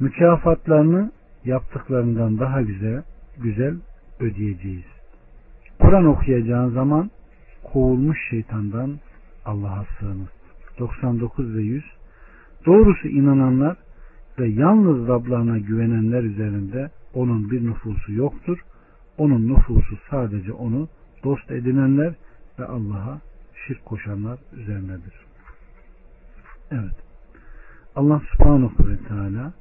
[0.00, 1.12] Mükafatlarını
[1.44, 3.02] yaptıklarından daha güzel,
[3.38, 3.76] güzel
[4.20, 4.84] ödeyeceğiz.
[5.80, 7.10] Kur'an okuyacağın zaman
[7.62, 8.98] kovulmuş şeytandan
[9.44, 10.28] Allah'a sığınır.
[10.78, 11.84] 99 ve 100
[12.66, 13.76] Doğrusu inananlar
[14.38, 18.58] ve yalnız Rablarına güvenenler üzerinde onun bir nüfusu yoktur.
[19.18, 20.88] Onun nüfusu sadece onu
[21.24, 22.14] dost edinenler
[22.58, 23.20] ve Allah'a
[23.66, 25.14] şirk koşanlar üzerinedir.
[26.70, 26.96] Evet.
[27.96, 29.52] Allah subhanahu ve teala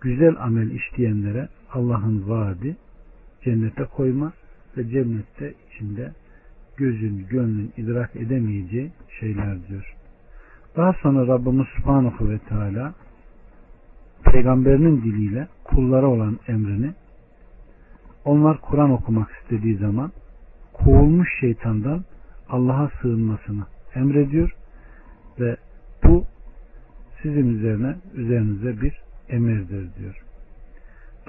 [0.00, 2.76] güzel amel işleyenlere Allah'ın vaadi
[3.44, 4.32] cennete koyma
[4.76, 6.12] ve cennette içinde
[6.76, 9.97] gözün, gönlün idrak edemeyeceği şeyler diyor.
[10.78, 12.94] Daha sonra Rabbimiz Subhanahu ve Teala
[14.24, 16.92] peygamberinin diliyle kullara olan emrini
[18.24, 20.12] onlar Kur'an okumak istediği zaman
[20.72, 22.04] kovulmuş şeytandan
[22.48, 24.54] Allah'a sığınmasını emrediyor
[25.40, 25.56] ve
[26.04, 26.24] bu
[27.22, 30.22] sizin üzerine üzerinize bir emirdir diyor.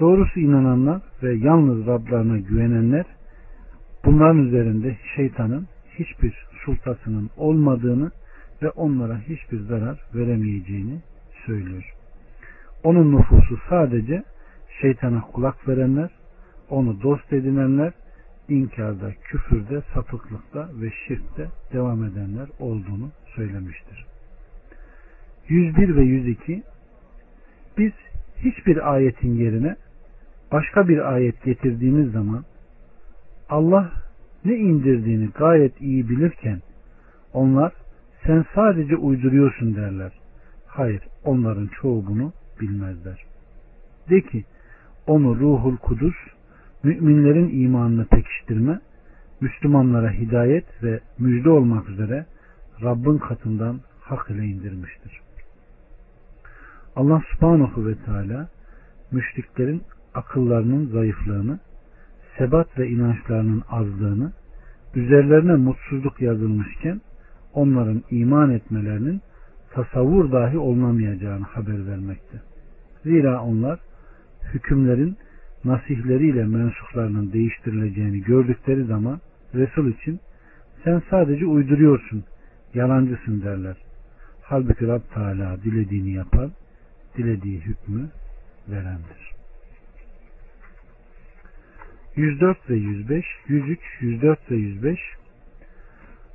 [0.00, 3.04] Doğrusu inananlar ve yalnız Rablarına güvenenler
[4.04, 5.66] bunların üzerinde şeytanın
[5.98, 8.10] hiçbir sultasının olmadığını
[8.62, 11.00] ve onlara hiçbir zarar veremeyeceğini
[11.46, 11.94] söylüyor.
[12.84, 14.22] Onun nüfusu sadece
[14.80, 16.10] şeytana kulak verenler,
[16.70, 17.92] onu dost edinenler,
[18.48, 24.06] inkarda, küfürde, sapıklıkta ve şirkte devam edenler olduğunu söylemiştir.
[25.48, 26.62] 101 ve 102
[27.78, 27.92] Biz
[28.38, 29.76] hiçbir ayetin yerine
[30.52, 32.44] başka bir ayet getirdiğimiz zaman
[33.48, 33.92] Allah
[34.44, 36.60] ne indirdiğini gayet iyi bilirken
[37.32, 37.72] onlar
[38.26, 40.12] sen sadece uyduruyorsun derler.
[40.66, 43.24] Hayır onların çoğu bunu bilmezler.
[44.10, 44.44] De ki
[45.06, 46.16] onu ruhul kudüs
[46.82, 48.80] müminlerin imanını pekiştirme,
[49.40, 52.26] Müslümanlara hidayet ve müjde olmak üzere
[52.82, 55.20] Rabbin katından hak ile indirmiştir.
[56.96, 58.48] Allah subhanahu ve teala
[59.12, 59.82] müşriklerin
[60.14, 61.58] akıllarının zayıflığını,
[62.38, 64.32] sebat ve inançlarının azlığını,
[64.94, 67.00] üzerlerine mutsuzluk yazılmışken
[67.54, 69.20] onların iman etmelerinin
[69.70, 72.40] tasavvur dahi olunamayacağını haber vermekte.
[73.02, 73.80] Zira onlar
[74.54, 75.16] hükümlerin
[75.64, 79.20] nasihleriyle mensuplarının değiştirileceğini gördükleri zaman
[79.54, 80.20] Resul için
[80.84, 82.24] sen sadece uyduruyorsun,
[82.74, 83.76] yalancısın derler.
[84.42, 86.50] Halbuki Rab Teala dilediğini yapar,
[87.16, 88.08] dilediği hükmü
[88.68, 89.30] verendir.
[92.16, 94.98] 104 ve 105, 103, 104 ve 105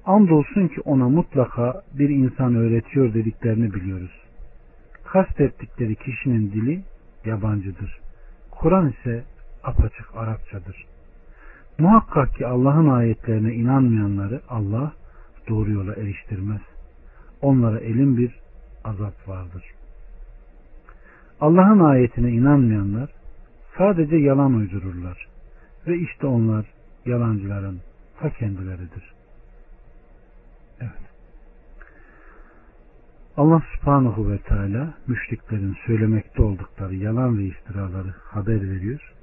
[0.06, 4.12] Andolsun ki ona mutlaka bir insan öğretiyor dediklerini biliyoruz.
[5.03, 6.84] Kastettikleri kişinin dili
[7.26, 7.99] yabancıdır.
[8.51, 9.24] Kur'an ise
[9.64, 10.86] apaçık Arapçadır.
[11.80, 14.93] Muhakkak ki Allah'ın ayetlerine inanmayanları Allah
[15.49, 16.62] doğru yola eriştirmez.
[17.41, 18.39] Onlara elin bir
[18.84, 19.64] azap vardır.
[21.41, 23.10] Allah'ın ayetine inanmayanlar
[23.78, 25.28] sadece yalan uydururlar.
[25.88, 26.66] Ve işte onlar
[27.06, 27.80] yalancıların
[28.20, 29.14] ta kendileridir.
[30.82, 30.91] Evet.
[33.38, 39.13] Allah subhanahu ve teala müşriklerin söylemekte oldukları yalan ve iftiraları haber veriyor.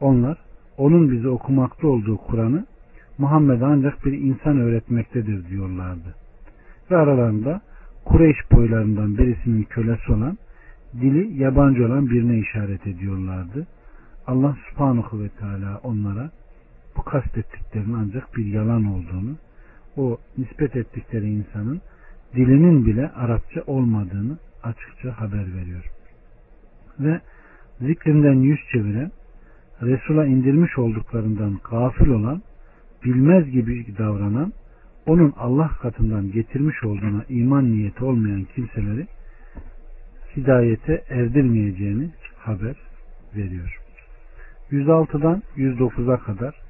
[0.00, 0.38] Onlar
[0.76, 2.66] onun bize okumakta olduğu Kur'an'ı
[3.18, 6.14] Muhammed ancak bir insan öğretmektedir diyorlardı.
[6.90, 7.60] Ve aralarında
[8.04, 10.38] Kureyş boylarından birisinin kölesi olan
[11.00, 13.66] dili yabancı olan birine işaret ediyorlardı.
[14.26, 16.30] Allah subhanahu ve teala onlara
[16.96, 19.36] bu kastettiklerinin ancak bir yalan olduğunu,
[19.96, 21.80] o nispet ettikleri insanın
[22.34, 25.84] dilinin bile Arapça olmadığını açıkça haber veriyor.
[27.00, 27.20] Ve
[27.80, 29.10] zikrinden yüz çeviren,
[29.82, 32.42] Resul'a indirmiş olduklarından gafil olan,
[33.04, 34.52] bilmez gibi davranan,
[35.06, 39.06] onun Allah katından getirmiş olduğuna iman niyeti olmayan kimseleri
[40.36, 42.76] hidayete erdirmeyeceğini haber
[43.36, 43.78] veriyor.
[44.70, 46.61] 106'dan 109'a kadar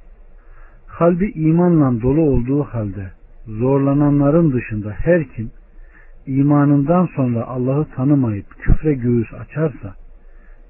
[0.99, 3.11] kalbi imanla dolu olduğu halde
[3.47, 5.51] zorlananların dışında her kim
[6.27, 9.95] imanından sonra Allah'ı tanımayıp küfre göğüs açarsa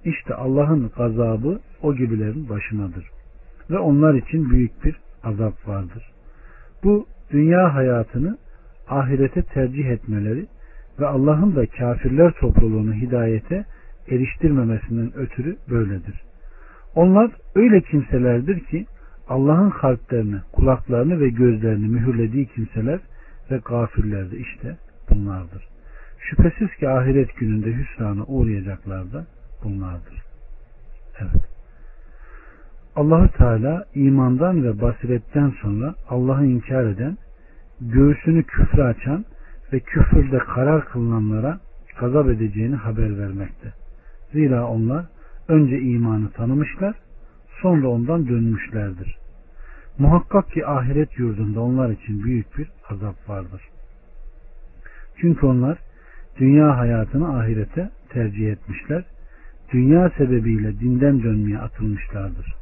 [0.05, 3.11] işte Allah'ın gazabı o gibilerin başınadır.
[3.71, 6.13] Ve onlar için büyük bir azap vardır.
[6.85, 8.39] Bu dünya hayatını
[8.89, 10.47] ahirete tercih etmeleri
[11.01, 13.65] ve Allah'ın da kafirler topluluğunu hidayete
[14.09, 16.23] eriştirmemesinden ötürü böyledir.
[16.95, 18.87] Onlar öyle kimselerdir ki
[19.33, 23.01] Allah'ın kalplerini, kulaklarını ve gözlerini mühürlediği kimseler
[23.51, 24.77] ve gafirler de işte
[25.11, 25.69] bunlardır.
[26.19, 29.27] Şüphesiz ki ahiret gününde hüsrana uğrayacaklar da
[29.65, 30.23] bunlardır.
[31.19, 31.43] Evet.
[32.97, 37.17] Allahü Teala imandan ve basiretten sonra Allah'ı inkar eden,
[37.81, 39.25] göğsünü küfre açan
[39.73, 41.61] ve küfürde karar kılınanlara
[42.01, 43.73] gazap edeceğini haber vermekte.
[44.33, 45.07] Zira onlar
[45.49, 46.95] önce imanı tanımışlar,
[47.63, 49.22] sonra ondan dönmüşlerdir.
[49.99, 53.63] Muhakkak ki ahiret yurdunda onlar için büyük bir azap vardır.
[55.21, 55.79] Çünkü onlar
[56.39, 59.05] dünya hayatını ahirete tercih etmişler.
[59.73, 62.55] Dünya sebebiyle dinden dönmeye atılmışlardır.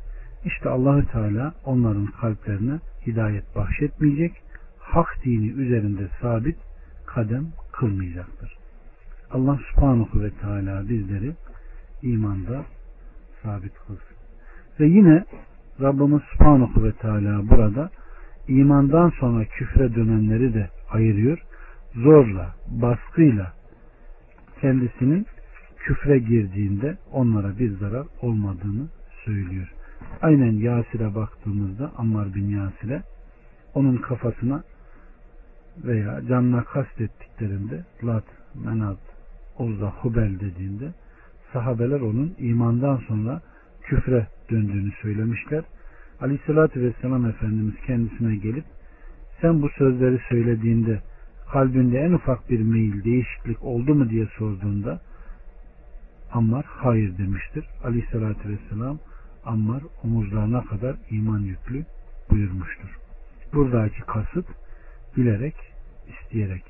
[0.44, 4.32] İşte Allahü Teala onların kalplerine hidayet bahşetmeyecek,
[4.78, 6.56] hak dini üzerinde sabit
[7.06, 8.56] kadem kılmayacaktır.
[9.30, 11.32] Allah subhanahu ve teala bizleri
[12.02, 12.64] imanda
[13.42, 14.16] sabit kılsın.
[14.80, 15.24] Ve yine
[15.80, 17.90] Rabbimiz subhanahu ve teala burada
[18.48, 21.38] imandan sonra küfre dönenleri de ayırıyor.
[21.94, 23.52] Zorla, baskıyla
[24.60, 25.26] kendisinin
[25.76, 28.88] küfre girdiğinde onlara bir zarar olmadığını
[29.24, 29.72] söylüyor.
[30.22, 33.02] Aynen Yasir'e baktığımızda Ammar bin Yasir'e
[33.74, 34.62] onun kafasına
[35.84, 38.24] veya canına kastettiklerinde Lat,
[38.54, 38.98] Menat,
[39.58, 40.92] Uzza, Hubel dediğinde
[41.52, 43.40] sahabeler onun imandan sonra
[43.90, 45.64] küfre döndüğünü söylemişler.
[46.20, 48.64] Aleyhissalatü Vesselam Efendimiz kendisine gelip
[49.40, 51.00] sen bu sözleri söylediğinde
[51.52, 55.00] kalbinde en ufak bir meyil, değişiklik oldu mu diye sorduğunda
[56.32, 57.64] Ammar hayır demiştir.
[57.84, 58.98] Aleyhissalatü Vesselam
[59.44, 61.84] Ammar omuzlarına kadar iman yüklü
[62.30, 62.98] buyurmuştur.
[63.52, 64.46] Buradaki kasıt
[65.16, 65.54] bilerek,
[66.08, 66.64] isteyerek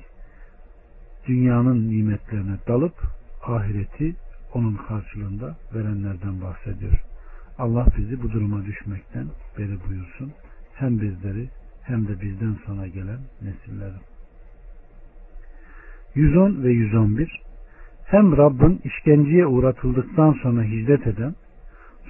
[1.27, 2.95] dünyanın nimetlerine dalıp
[3.43, 4.15] ahireti
[4.53, 7.10] onun karşılığında verenlerden bahsediyor.
[7.61, 10.31] Allah bizi bu duruma düşmekten beri buyursun.
[10.73, 11.49] Hem bizleri
[11.83, 13.99] hem de bizden sonra gelen nesilleri.
[16.15, 17.41] 110 ve 111
[18.05, 21.35] Hem Rabbin işkenceye uğratıldıktan sonra hicret eden,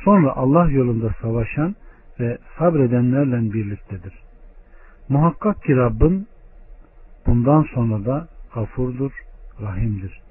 [0.03, 1.75] sonra Allah yolunda savaşan
[2.19, 4.13] ve sabredenlerle birliktedir.
[5.09, 6.27] Muhakkak ki Rabbin
[7.27, 9.11] bundan sonra da gafurdur,
[9.61, 10.21] rahimdir.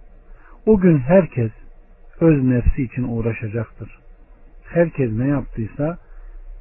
[0.66, 1.51] O gün herkes
[2.21, 4.01] öz nefsi için uğraşacaktır.
[4.73, 5.99] Herkes ne yaptıysa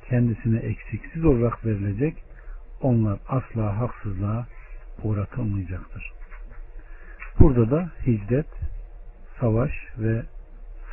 [0.10, 2.24] kendisine eksiksiz olarak verilecek.
[2.82, 4.48] Onlar asla haksızlığa
[5.04, 6.12] uğratılmayacaktır.
[7.40, 8.48] Burada da hicret,
[9.40, 10.24] savaş ve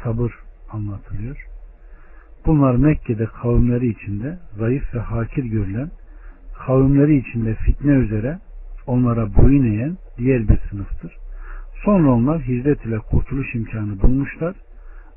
[0.03, 0.33] sabır
[0.71, 1.47] anlatılıyor.
[2.47, 5.91] Bunlar Mekke'de kavimleri içinde zayıf ve hakir görülen,
[6.67, 8.39] kavimleri içinde fitne üzere
[8.87, 11.17] onlara boyun eğen diğer bir sınıftır.
[11.85, 14.57] Sonra onlar hicret ile kurtuluş imkanı bulmuşlar.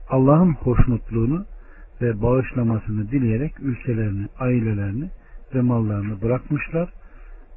[0.09, 1.45] Allah'ın hoşnutluğunu
[2.01, 5.09] ve bağışlamasını dileyerek ülkelerini, ailelerini
[5.55, 6.89] ve mallarını bırakmışlar.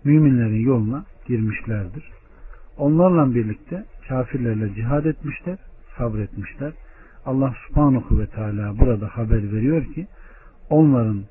[0.04, 2.04] Müminlerin yoluna girmişlerdir.
[2.76, 5.58] Onlarla birlikte kafirlerle cihad etmişler,
[5.98, 6.72] sabretmişler.
[7.26, 10.06] Allah subhanahu ve teala burada haber veriyor ki
[10.70, 11.24] onların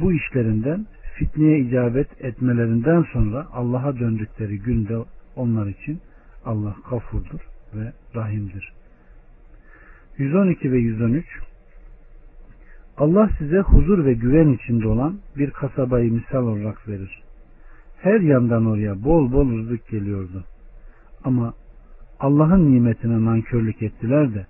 [0.00, 4.96] bu işlerinden fitneye icabet etmelerinden sonra Allah'a döndükleri günde
[5.36, 6.00] onlar için
[6.44, 7.40] Allah kafurdur
[7.74, 8.72] ve rahimdir.
[10.18, 11.24] 112 ve 113
[12.96, 17.22] Allah size huzur ve güven içinde olan bir kasabayı misal olarak verir.
[18.02, 20.44] Her yandan oraya bol bol rızık geliyordu.
[21.24, 21.54] Ama
[22.20, 24.46] Allah'ın nimetine nankörlük ettiler de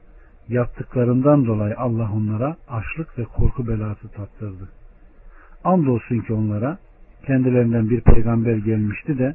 [0.49, 4.69] yaptıklarından dolayı Allah onlara açlık ve korku belası tattırdı.
[5.65, 6.79] Andolsun ki onlara
[7.27, 9.35] kendilerinden bir peygamber gelmişti de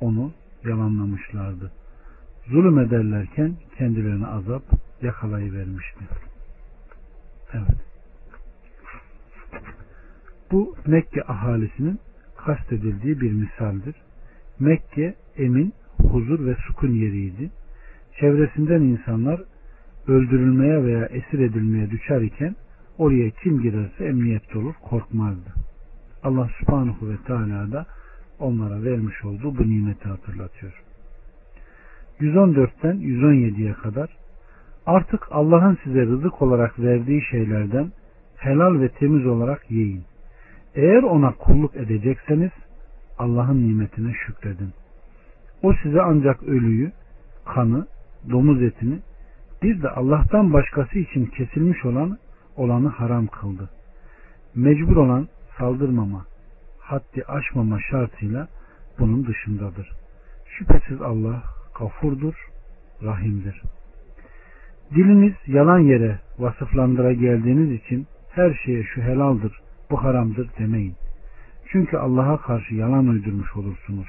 [0.00, 0.32] onu
[0.64, 1.72] yalanlamışlardı.
[2.46, 4.62] Zulüm ederlerken kendilerine azap
[5.02, 6.04] yakalayıvermişti.
[7.52, 7.93] Evet.
[10.54, 11.98] Bu Mekke ahalisinin
[12.36, 13.94] kastedildiği bir misaldir.
[14.60, 17.50] Mekke emin, huzur ve sukun yeriydi.
[18.20, 19.42] Çevresinden insanlar
[20.08, 22.56] öldürülmeye veya esir edilmeye düşer iken
[22.98, 25.50] oraya kim girerse emniyette olur, korkmazdı.
[26.22, 27.86] Allah subhanahu ve teala da
[28.38, 30.82] onlara vermiş olduğu bu nimeti hatırlatıyor.
[32.20, 34.16] 114'ten 117'ye kadar
[34.86, 37.92] artık Allah'ın size rızık olarak verdiği şeylerden
[38.36, 40.04] helal ve temiz olarak yiyin.
[40.74, 42.50] Eğer ona kulluk edecekseniz
[43.18, 44.72] Allah'ın nimetine şükredin.
[45.62, 46.92] O size ancak ölüyü,
[47.44, 47.86] kanı,
[48.30, 48.98] domuz etini
[49.62, 52.18] bir de Allah'tan başkası için kesilmiş olan
[52.56, 53.70] olanı haram kıldı.
[54.54, 56.26] Mecbur olan saldırmama,
[56.78, 58.48] haddi aşmama şartıyla
[58.98, 59.90] bunun dışındadır.
[60.46, 61.42] Şüphesiz Allah
[61.78, 62.34] gafurdur,
[63.02, 63.62] rahimdir.
[64.94, 69.52] Diliniz yalan yere vasıflandıra geldiğiniz için her şeye şu helaldir,
[69.90, 70.94] bu haramdır demeyin.
[71.72, 74.06] Çünkü Allah'a karşı yalan uydurmuş olursunuz.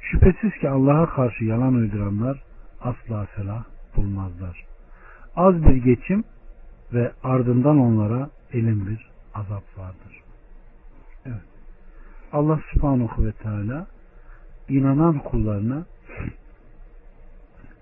[0.00, 2.42] Şüphesiz ki Allah'a karşı yalan uyduranlar
[2.80, 3.64] asla felah
[3.96, 4.64] bulmazlar.
[5.36, 6.24] Az bir geçim
[6.92, 10.22] ve ardından onlara elin bir azap vardır.
[11.26, 11.42] Evet.
[12.32, 13.86] Allah subhanahu ve teala
[14.68, 15.86] inanan kullarına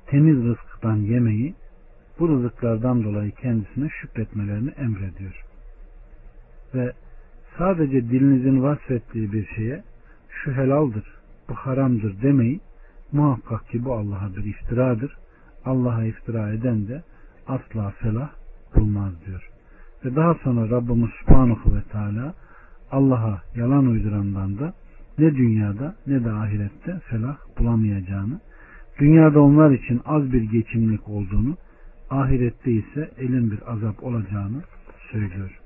[0.06, 1.54] temiz rızktan yemeyi
[2.18, 5.44] bu rızıklardan dolayı kendisine şükretmelerini emrediyor.
[6.74, 6.92] Ve
[7.58, 9.82] sadece dilinizin vasfettiği bir şeye
[10.28, 11.04] şu helaldir,
[11.48, 12.60] bu haramdır demeyi
[13.12, 15.16] muhakkak ki bu Allah'a bir iftiradır.
[15.64, 17.02] Allah'a iftira eden de
[17.46, 18.30] asla felah
[18.76, 19.48] bulmaz diyor.
[20.04, 22.34] Ve daha sonra Rabbimiz Subhanahu ve Teala
[22.90, 24.74] Allah'a yalan uydurandan da
[25.18, 28.40] ne dünyada ne de ahirette felah bulamayacağını,
[28.98, 31.56] dünyada onlar için az bir geçimlik olduğunu,
[32.10, 34.62] ahirette ise elin bir azap olacağını
[35.12, 35.61] söylüyor.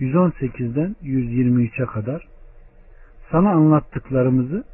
[0.00, 2.26] 118'den 123'e kadar
[3.30, 4.64] sana anlattıklarımızı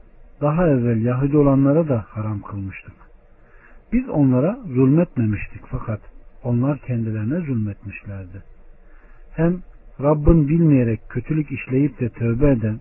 [0.41, 2.95] daha evvel Yahudi olanlara da haram kılmıştık.
[3.93, 6.01] Biz onlara zulmetmemiştik fakat
[6.43, 8.43] onlar kendilerine zulmetmişlerdi.
[9.33, 9.63] Hem
[10.03, 12.81] Rabbin bilmeyerek kötülük işleyip de tövbe eden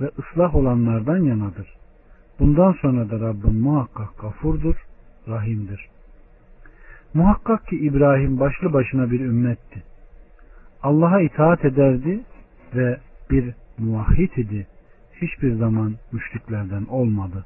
[0.00, 1.74] ve ıslah olanlardan yanadır.
[2.38, 4.76] Bundan sonra da Rabbin muhakkak gafurdur,
[5.28, 5.88] rahimdir.
[7.14, 9.82] Muhakkak ki İbrahim başlı başına bir ümmetti.
[10.86, 12.20] Allah'a itaat ederdi
[12.74, 12.98] ve
[13.30, 14.66] bir muvahhid idi.
[15.22, 17.44] Hiçbir zaman müşriklerden olmadı.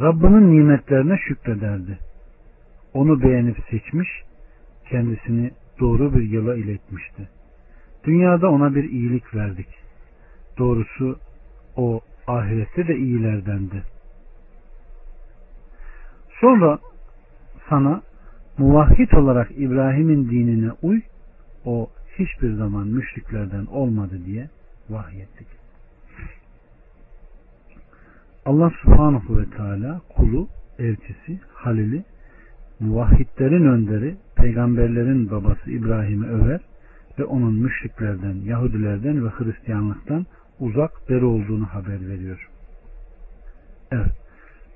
[0.00, 1.98] Rabbinin nimetlerine şükrederdi.
[2.94, 4.08] Onu beğenip seçmiş,
[4.90, 5.50] kendisini
[5.80, 7.28] doğru bir yola iletmişti.
[8.04, 9.68] Dünyada ona bir iyilik verdik.
[10.58, 11.18] Doğrusu
[11.76, 13.82] o ahirette de iyilerdendi.
[16.40, 16.78] Sonra
[17.68, 18.02] sana
[18.58, 21.00] muvahhid olarak İbrahim'in dinine uy,
[21.64, 24.48] o hiçbir zaman müşriklerden olmadı diye
[24.90, 25.46] vahyettik.
[28.46, 30.48] Allah subhanahu ve teala kulu,
[30.78, 32.04] elçisi, halili,
[32.80, 36.60] muvahhidlerin önderi, peygamberlerin babası İbrahim'i över
[37.18, 40.26] ve onun müşriklerden, Yahudilerden ve Hristiyanlıktan
[40.60, 42.48] uzak beri olduğunu haber veriyor.
[43.92, 44.12] Evet.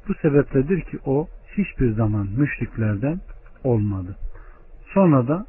[0.09, 3.21] Bu sebepledir ki o hiçbir zaman müşriklerden
[3.65, 4.17] olmadı.
[4.95, 5.47] Sonra da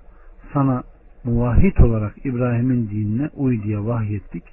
[0.53, 0.83] sana
[1.27, 4.43] muvahhid olarak İbrahim'in dinine uy diye vahyettik.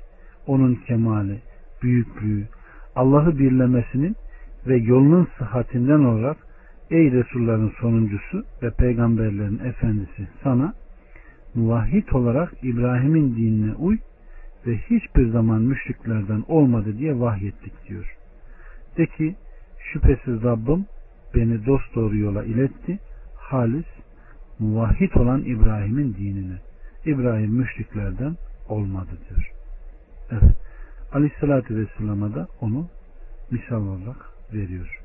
[0.47, 1.39] Onun kemali,
[1.83, 2.49] büyüklüğü,
[2.97, 4.17] Allah'ı birlemesinin
[4.67, 6.37] ve yolunun sıhhatinden olarak
[6.91, 10.75] ey Resulların sonuncusu ve peygamberlerin efendisi sana
[11.55, 13.99] muvahhid olarak İbrahim'in dinine uy
[14.67, 18.17] ve hiçbir zaman müşriklerden olmadı diye vahyettik diyor.
[18.99, 19.35] De ki
[19.93, 20.87] şüphesiz Rabbim
[21.35, 22.99] beni dost doğru yola iletti.
[23.37, 23.87] Halis
[24.59, 26.59] muvahhid olan İbrahim'in dinine.
[27.07, 28.37] İbrahim müşriklerden
[28.69, 29.51] olmadı diyor.
[30.31, 30.57] Evet.
[31.13, 32.89] Aleyhissalatü Vesselam'a da onu
[33.51, 34.17] misal olarak
[34.53, 35.01] veriyor.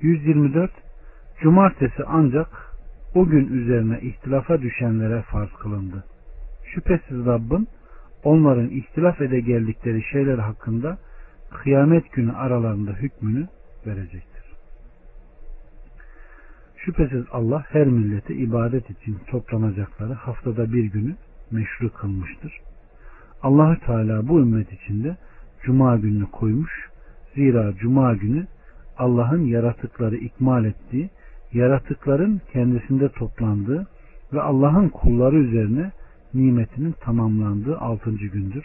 [0.00, 0.70] 124
[1.40, 2.48] Cumartesi ancak
[3.14, 6.04] o gün üzerine ihtilafa düşenlere farz kılındı.
[6.74, 7.68] Şüphesiz Rabbin
[8.24, 10.98] onların ihtilaf ede geldikleri şeyler hakkında
[11.50, 13.48] kıyamet günü aralarında hükmünü
[13.86, 14.35] verecektir.
[16.86, 21.14] Şüphesiz Allah her millete ibadet için toplanacakları haftada bir günü
[21.50, 22.60] meşru kılmıştır.
[23.42, 25.16] Allahü Teala bu ümmet içinde
[25.62, 26.90] cuma gününü koymuş.
[27.34, 28.46] Zira cuma günü
[28.98, 31.10] Allah'ın yaratıkları ikmal ettiği,
[31.52, 33.86] yaratıkların kendisinde toplandığı
[34.32, 35.92] ve Allah'ın kulları üzerine
[36.34, 38.64] nimetinin tamamlandığı altıncı gündür.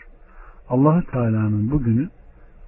[0.70, 2.10] Allahü Teala'nın bu günü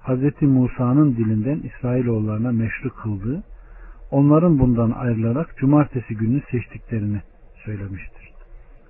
[0.02, 0.42] Hz.
[0.42, 3.42] Musa'nın dilinden İsrailoğullarına meşru kıldığı,
[4.10, 7.20] onların bundan ayrılarak cumartesi günü seçtiklerini
[7.64, 8.32] söylemiştir.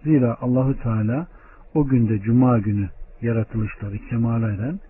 [0.04, 1.26] Zira Allahü Teala
[1.74, 2.88] o günde cuma günü
[3.22, 4.80] yaratılışları kemale eren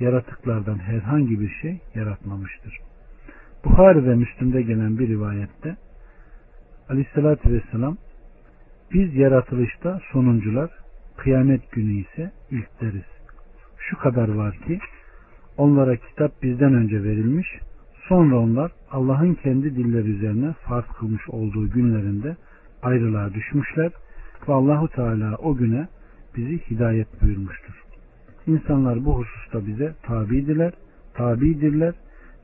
[0.00, 2.78] yaratıklardan herhangi bir şey yaratmamıştır.
[3.64, 5.76] Bukhari ve Müslim'de gelen bir rivayette
[6.88, 7.96] Aleyhisselatü Vesselam
[8.92, 10.70] biz yaratılışta sonuncular
[11.16, 13.06] kıyamet günü ise ilkleriz.
[13.78, 14.78] Şu kadar var ki
[15.56, 17.48] onlara kitap bizden önce verilmiş
[18.08, 22.36] sonra onlar Allah'ın kendi dilleri üzerine farz kılmış olduğu günlerinde
[22.82, 23.92] ayrılığa düşmüşler
[24.48, 25.88] ve Allahu Teala o güne
[26.36, 27.84] bizi hidayet buyurmuştur.
[28.46, 30.72] İnsanlar bu hususta bize tabidiler,
[31.14, 31.94] tabidirler.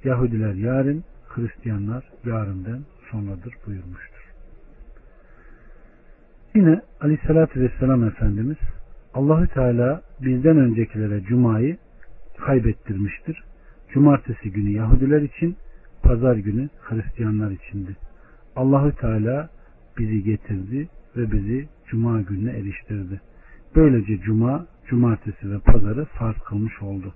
[0.04, 2.80] Yahudiler yarın, Hristiyanlar yarından
[3.10, 4.32] sonradır buyurmuştur.
[6.54, 8.56] Yine Aleyhisselatü Vesselam Efendimiz
[9.14, 11.76] Allahü Teala bizden öncekilere Cuma'yı
[12.38, 13.44] kaybettirmiştir.
[13.94, 15.56] Cumartesi günü Yahudiler için,
[16.02, 17.96] pazar günü Hristiyanlar içindi.
[18.56, 19.50] Allahü Teala
[19.98, 23.20] bizi getirdi ve bizi Cuma gününe eriştirdi.
[23.76, 27.14] Böylece cuma, cumartesi ve pazarı farz kılmış oldu.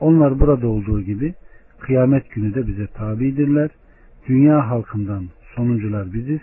[0.00, 1.34] Onlar burada olduğu gibi
[1.80, 3.70] kıyamet günü de bize tabidirler.
[4.28, 6.40] Dünya halkından sonuncular biziz.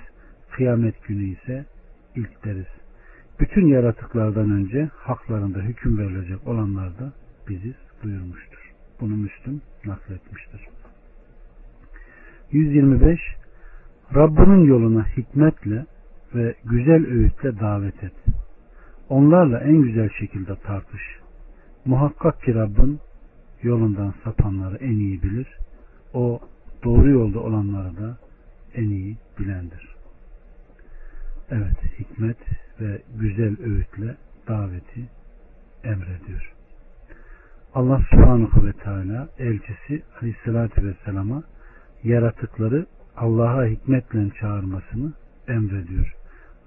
[0.51, 1.65] Kıyamet günü ise
[2.15, 2.71] ilkleriz.
[3.39, 7.13] Bütün yaratıklardan önce haklarında hüküm verilecek olanlar da
[7.49, 8.50] biziz buyurmuştur.
[9.01, 10.67] Bunu Müslüm nakletmiştir.
[12.51, 13.19] 125
[14.15, 15.85] Rabbinin yoluna hikmetle
[16.35, 18.13] ve güzel öğütle davet et.
[19.09, 21.01] Onlarla en güzel şekilde tartış.
[21.85, 22.99] Muhakkak ki Rabbin
[23.61, 25.47] yolundan sapanları en iyi bilir.
[26.13, 26.39] O
[26.83, 28.17] doğru yolda olanları da
[28.75, 29.95] en iyi bilendir.
[31.49, 32.37] Evet, hikmet
[32.81, 34.15] ve güzel öğütle
[34.47, 35.09] daveti
[35.83, 36.60] emrediyor.
[37.75, 41.43] Allah subhanahu ve teala elçisi aleyhissalatü vesselama
[42.03, 42.85] yaratıkları
[43.17, 45.13] Allah'a hikmetle çağırmasını
[45.47, 46.15] emrediyor.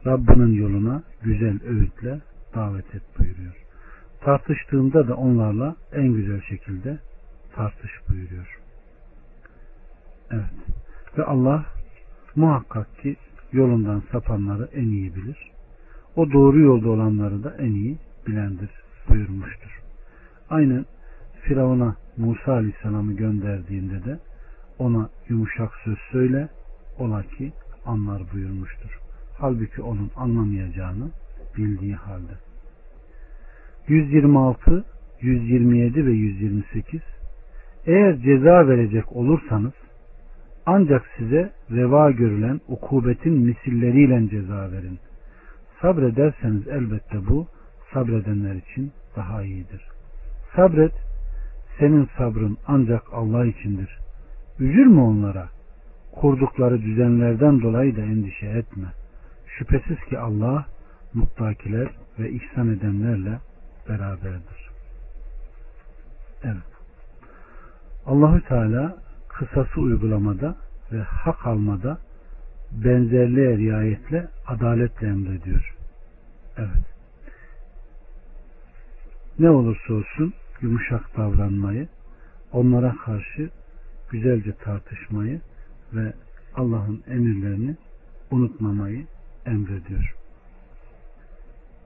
[0.07, 2.21] Rabbinin yoluna güzel öğütle
[2.55, 3.55] davet et buyuruyor.
[4.21, 6.99] Tartıştığında da onlarla en güzel şekilde
[7.55, 8.59] tartış buyuruyor.
[10.31, 10.55] Evet.
[11.19, 11.67] Ve Allah
[12.37, 13.17] muhakkak ki
[13.53, 15.51] yolundan sapanları en iyi bilir.
[16.17, 18.71] O doğru yolda olanları da en iyi bilendir
[19.09, 19.84] buyurmuştur.
[20.51, 20.85] Aynı
[21.43, 24.19] Firavun'a Musa Aleyhisselam'ı gönderdiğinde de
[24.79, 26.49] ona yumuşak söz söyle
[26.99, 27.53] ola ki
[27.87, 28.99] anlar buyurmuştur.
[29.39, 31.11] Halbuki onun anlamayacağını
[31.57, 32.33] bildiği halde.
[33.89, 34.85] 126,
[35.21, 37.01] 127 ve 128
[37.87, 39.73] Eğer ceza verecek olursanız
[40.67, 44.99] ancak size reva görülen ukubetin misilleriyle ceza verin.
[45.83, 47.47] Sabrederseniz elbette bu
[47.93, 49.94] sabredenler için daha iyidir.
[50.57, 50.93] Sabret,
[51.79, 53.99] senin sabrın ancak Allah içindir.
[54.59, 55.49] Üzülme onlara.
[56.13, 58.87] Kurdukları düzenlerden dolayı da endişe etme.
[59.47, 60.67] Şüphesiz ki Allah
[61.15, 63.39] muttakiler ve ihsan edenlerle
[63.89, 64.71] beraberdir.
[66.45, 66.75] Evet.
[68.07, 68.97] Allahü Teala
[69.29, 70.57] kısası uygulamada
[70.93, 71.99] ve hak almada
[72.73, 75.75] benzerliğe riayetle adaletle emrediyor.
[76.59, 76.85] Evet.
[79.39, 80.35] Ne olursa olsun
[80.65, 81.89] yumuşak davranmayı,
[82.53, 83.51] onlara karşı
[84.11, 85.41] güzelce tartışmayı
[85.95, 86.13] ve
[86.55, 87.77] Allah'ın emirlerini
[88.31, 89.07] unutmamayı
[89.47, 90.15] emrediyor.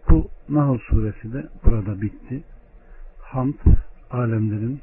[0.09, 2.43] Bu Nahl suresi de burada bitti.
[3.21, 3.55] Hamd
[4.11, 4.81] alemlerin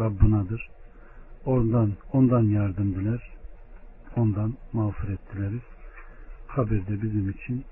[0.00, 0.68] Rabbinadır.
[1.44, 3.32] Ondan, ondan yardım diler.
[4.16, 5.62] Ondan mağfiret dileriz.
[6.48, 7.64] Kabirde bizim için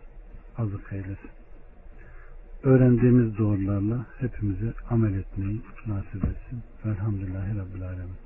[0.59, 1.34] azık eylesin.
[2.65, 6.63] Öğrendiğimiz doğrularla hepimize amel etmeyi nasip etsin.
[6.85, 8.24] Velhamdülillahi Rabbil Alemin.